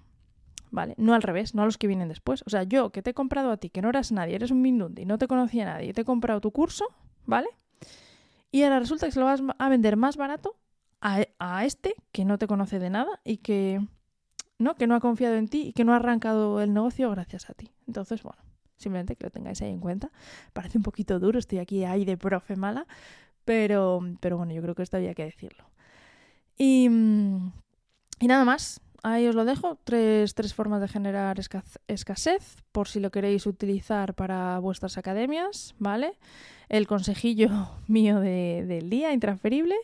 ¿Vale? 0.71 0.95
No 0.99 1.15
al 1.15 1.23
revés, 1.23 1.55
no 1.55 1.63
a 1.63 1.65
los 1.65 1.79
que 1.79 1.87
vienen 1.87 2.09
después. 2.09 2.43
O 2.47 2.51
sea, 2.51 2.65
yo 2.65 2.91
que 2.91 3.03
te 3.03 3.11
he 3.11 3.15
comprado 3.15 3.51
a 3.51 3.57
ti, 3.57 3.71
que 3.71 3.83
no 3.83 3.89
eras 3.89 4.13
nadie, 4.13 4.35
eres 4.35 4.51
un 4.51 4.61
Mindundi, 4.61 5.05
no 5.05 5.17
te 5.17 5.29
conocía 5.29 5.65
nadie, 5.65 5.93
te 5.93 6.03
he 6.03 6.05
comprado 6.05 6.41
tu 6.41 6.51
curso, 6.51 6.87
¿vale? 7.25 7.49
Y 8.51 8.63
ahora 8.63 8.81
resulta 8.81 9.07
que 9.07 9.13
se 9.13 9.21
lo 9.21 9.27
vas 9.27 9.43
a 9.59 9.69
vender 9.69 9.97
más 9.97 10.17
barato 10.17 10.57
a, 11.01 11.25
a 11.39 11.65
este 11.65 11.95
que 12.13 12.25
no 12.25 12.39
te 12.39 12.47
conoce 12.47 12.79
de 12.79 12.91
nada 12.91 13.21
y 13.25 13.39
que 13.39 13.81
no, 14.59 14.75
que 14.75 14.87
no 14.87 14.95
ha 14.95 15.01
confiado 15.01 15.37
en 15.37 15.49
ti 15.49 15.69
y 15.69 15.73
que 15.73 15.85
no 15.85 15.93
ha 15.93 15.97
arrancado 15.97 16.61
el 16.61 16.73
negocio 16.73 17.11
gracias 17.11 17.51
a 17.51 17.55
ti. 17.55 17.71
Entonces, 17.87 18.23
bueno, 18.23 18.43
simplemente 18.77 19.17
que 19.17 19.25
lo 19.25 19.31
tengáis 19.31 19.61
ahí 19.63 19.71
en 19.71 19.81
cuenta. 19.81 20.11
Parece 20.53 20.79
un 20.79 20.83
poquito 20.83 21.19
duro, 21.19 21.39
estoy 21.39 21.59
aquí 21.59 21.85
ahí 21.85 22.05
de 22.05 22.17
profe 22.17 22.57
mala, 22.57 22.87
pero, 23.45 24.01
pero 24.21 24.39
bueno, 24.39 24.53
yo 24.53 24.63
creo 24.63 24.75
que 24.75 24.83
esto 24.83 24.97
había 24.97 25.15
que 25.15 25.25
decirlo. 25.25 25.65
Y, 26.57 26.89
mm, 26.89 27.53
y 28.21 28.27
nada 28.27 28.45
más. 28.45 28.81
ahí 29.03 29.27
os 29.29 29.35
lo 29.35 29.45
dejo. 29.45 29.79
Tres, 29.85 30.35
tres 30.35 30.55
formas 30.55 30.81
de 30.81 30.89
generar 30.89 31.39
escasez, 31.87 32.57
por 32.73 32.89
si 32.89 32.99
lo 32.99 33.11
queréis 33.11 33.47
utilizar 33.47 34.15
para 34.15 34.59
vuestras 34.59 34.99
academias, 34.99 35.75
¿vale? 35.79 36.19
El 36.69 36.87
consejillo 36.87 37.51
mío 37.87 38.21
del 38.21 38.91
día, 38.91 39.13
intransferible. 39.13 39.77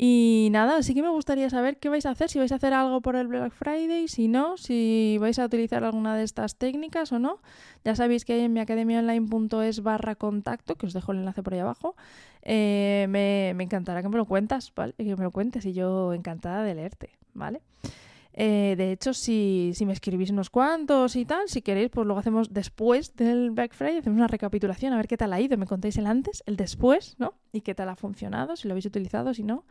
Y 0.00 0.48
nada, 0.52 0.80
sí 0.84 0.94
que 0.94 1.02
me 1.02 1.08
gustaría 1.08 1.50
saber 1.50 1.78
qué 1.78 1.88
vais 1.88 2.06
a 2.06 2.10
hacer, 2.10 2.30
si 2.30 2.38
vais 2.38 2.52
a 2.52 2.54
hacer 2.54 2.72
algo 2.72 3.00
por 3.00 3.16
el 3.16 3.26
Black 3.26 3.52
Friday, 3.52 4.06
si 4.06 4.28
no, 4.28 4.56
si 4.56 5.16
vais 5.18 5.40
a 5.40 5.44
utilizar 5.44 5.82
alguna 5.82 6.16
de 6.16 6.22
estas 6.22 6.54
técnicas 6.54 7.10
o 7.10 7.18
no. 7.18 7.40
Ya 7.84 7.96
sabéis 7.96 8.24
que 8.24 8.44
en 8.44 8.52
mi 8.52 8.60
academiaonline.es 8.60 9.82
barra 9.82 10.14
contacto, 10.14 10.76
que 10.76 10.86
os 10.86 10.92
dejo 10.92 11.10
el 11.10 11.18
enlace 11.18 11.42
por 11.42 11.54
ahí 11.54 11.60
abajo, 11.60 11.96
eh, 12.42 13.06
me, 13.08 13.54
me, 13.56 13.64
encantará 13.64 14.00
que 14.00 14.08
me 14.08 14.18
lo 14.18 14.24
cuentas, 14.24 14.72
¿vale? 14.76 14.94
Que 14.96 15.16
me 15.16 15.24
lo 15.24 15.32
cuentes 15.32 15.66
y 15.66 15.72
yo 15.72 16.14
encantada 16.14 16.62
de 16.62 16.76
leerte, 16.76 17.10
¿vale? 17.34 17.60
Eh, 18.34 18.74
de 18.76 18.92
hecho, 18.92 19.14
si, 19.14 19.72
si, 19.74 19.84
me 19.84 19.92
escribís 19.92 20.30
unos 20.30 20.50
cuantos 20.50 21.16
y 21.16 21.24
tal, 21.24 21.48
si 21.48 21.62
queréis, 21.62 21.90
pues 21.90 22.06
luego 22.06 22.20
hacemos 22.20 22.52
después 22.52 23.16
del 23.16 23.50
Black 23.50 23.74
Friday, 23.74 23.98
hacemos 23.98 24.16
una 24.16 24.28
recapitulación, 24.28 24.92
a 24.92 24.96
ver 24.96 25.08
qué 25.08 25.16
tal 25.16 25.32
ha 25.32 25.40
ido, 25.40 25.56
me 25.56 25.66
contáis 25.66 25.96
el 25.96 26.06
antes, 26.06 26.42
el 26.46 26.56
después, 26.56 27.16
¿no? 27.18 27.34
Y 27.52 27.62
qué 27.62 27.74
tal 27.74 27.88
ha 27.88 27.96
funcionado, 27.96 28.54
si 28.56 28.68
lo 28.68 28.72
habéis 28.72 28.86
utilizado, 28.86 29.34
si 29.34 29.42
no. 29.42 29.64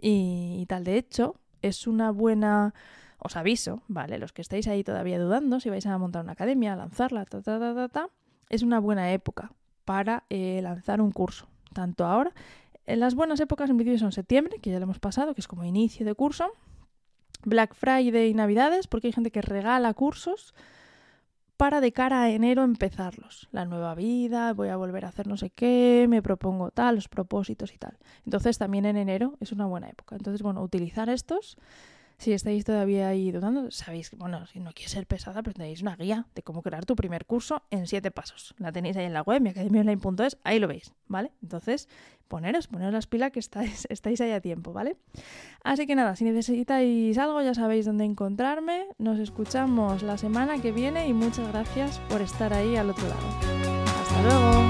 Y, 0.00 0.66
tal, 0.68 0.84
de 0.84 0.98
hecho, 0.98 1.36
es 1.62 1.86
una 1.86 2.10
buena... 2.10 2.74
Os 3.18 3.34
aviso, 3.34 3.82
¿vale? 3.88 4.18
Los 4.18 4.34
que 4.34 4.42
estáis 4.42 4.68
ahí 4.68 4.84
todavía 4.84 5.18
dudando, 5.18 5.58
si 5.58 5.70
vais 5.70 5.86
a 5.86 5.96
montar 5.96 6.22
una 6.22 6.32
academia, 6.32 6.74
a 6.74 6.76
lanzarla, 6.76 7.24
ta, 7.24 7.40
ta, 7.40 7.58
ta, 7.58 7.74
ta, 7.74 7.88
ta, 7.88 8.10
es 8.50 8.62
una 8.62 8.78
buena 8.78 9.10
época 9.12 9.52
para 9.86 10.24
eh, 10.28 10.60
lanzar 10.62 11.00
un 11.00 11.12
curso. 11.12 11.48
Tanto 11.72 12.04
ahora, 12.04 12.34
en 12.84 13.00
las 13.00 13.14
buenas 13.14 13.40
épocas 13.40 13.70
en 13.70 13.76
principio 13.78 13.98
son 13.98 14.12
septiembre, 14.12 14.58
que 14.60 14.70
ya 14.70 14.78
lo 14.78 14.84
hemos 14.84 14.98
pasado, 14.98 15.34
que 15.34 15.40
es 15.40 15.48
como 15.48 15.64
inicio 15.64 16.04
de 16.04 16.14
curso, 16.14 16.52
Black 17.46 17.74
Friday 17.74 18.28
y 18.30 18.34
Navidades, 18.34 18.88
porque 18.88 19.06
hay 19.06 19.12
gente 19.12 19.30
que 19.30 19.40
regala 19.40 19.94
cursos 19.94 20.52
para 21.56 21.80
de 21.80 21.92
cara 21.92 22.22
a 22.22 22.30
enero 22.30 22.64
empezarlos. 22.64 23.48
La 23.52 23.64
nueva 23.64 23.94
vida, 23.94 24.52
voy 24.52 24.68
a 24.68 24.76
volver 24.76 25.04
a 25.04 25.08
hacer 25.08 25.28
no 25.28 25.36
sé 25.36 25.50
qué, 25.50 26.06
me 26.08 26.22
propongo 26.22 26.72
tal, 26.72 26.96
los 26.96 27.08
propósitos 27.08 27.72
y 27.72 27.78
tal. 27.78 27.96
Entonces 28.24 28.58
también 28.58 28.84
en 28.84 28.96
enero 28.96 29.36
es 29.40 29.52
una 29.52 29.64
buena 29.64 29.88
época. 29.88 30.16
Entonces, 30.16 30.42
bueno, 30.42 30.60
utilizar 30.60 31.08
estos 31.08 31.56
si 32.18 32.32
estáis 32.32 32.64
todavía 32.64 33.08
ahí 33.08 33.30
dudando, 33.30 33.70
sabéis 33.70 34.10
bueno, 34.16 34.46
si 34.46 34.60
no 34.60 34.72
quieres 34.72 34.92
ser 34.92 35.06
pesada, 35.06 35.42
pero 35.42 35.54
tenéis 35.54 35.82
una 35.82 35.96
guía 35.96 36.26
de 36.34 36.42
cómo 36.42 36.62
crear 36.62 36.84
tu 36.84 36.96
primer 36.96 37.26
curso 37.26 37.62
en 37.70 37.86
siete 37.86 38.10
pasos. 38.10 38.54
La 38.58 38.72
tenéis 38.72 38.96
ahí 38.96 39.04
en 39.04 39.12
la 39.12 39.22
web, 39.22 39.40
miacademiaonline.es, 39.42 40.38
ahí 40.44 40.58
lo 40.58 40.68
veis, 40.68 40.94
¿vale? 41.08 41.32
Entonces, 41.42 41.88
poneros, 42.28 42.68
poneros 42.68 42.92
las 42.92 43.06
pilas 43.06 43.32
que 43.32 43.40
estáis, 43.40 43.86
estáis 43.90 44.20
ahí 44.20 44.32
a 44.32 44.40
tiempo, 44.40 44.72
¿vale? 44.72 44.96
Así 45.62 45.86
que 45.86 45.94
nada, 45.94 46.16
si 46.16 46.24
necesitáis 46.24 47.16
algo, 47.18 47.42
ya 47.42 47.54
sabéis 47.54 47.86
dónde 47.86 48.04
encontrarme. 48.04 48.86
Nos 48.98 49.18
escuchamos 49.18 50.02
la 50.02 50.18
semana 50.18 50.60
que 50.60 50.72
viene 50.72 51.08
y 51.08 51.12
muchas 51.12 51.48
gracias 51.48 51.98
por 52.08 52.22
estar 52.22 52.52
ahí 52.52 52.76
al 52.76 52.90
otro 52.90 53.08
lado. 53.08 53.26
Hasta 54.00 54.22
luego. 54.22 54.65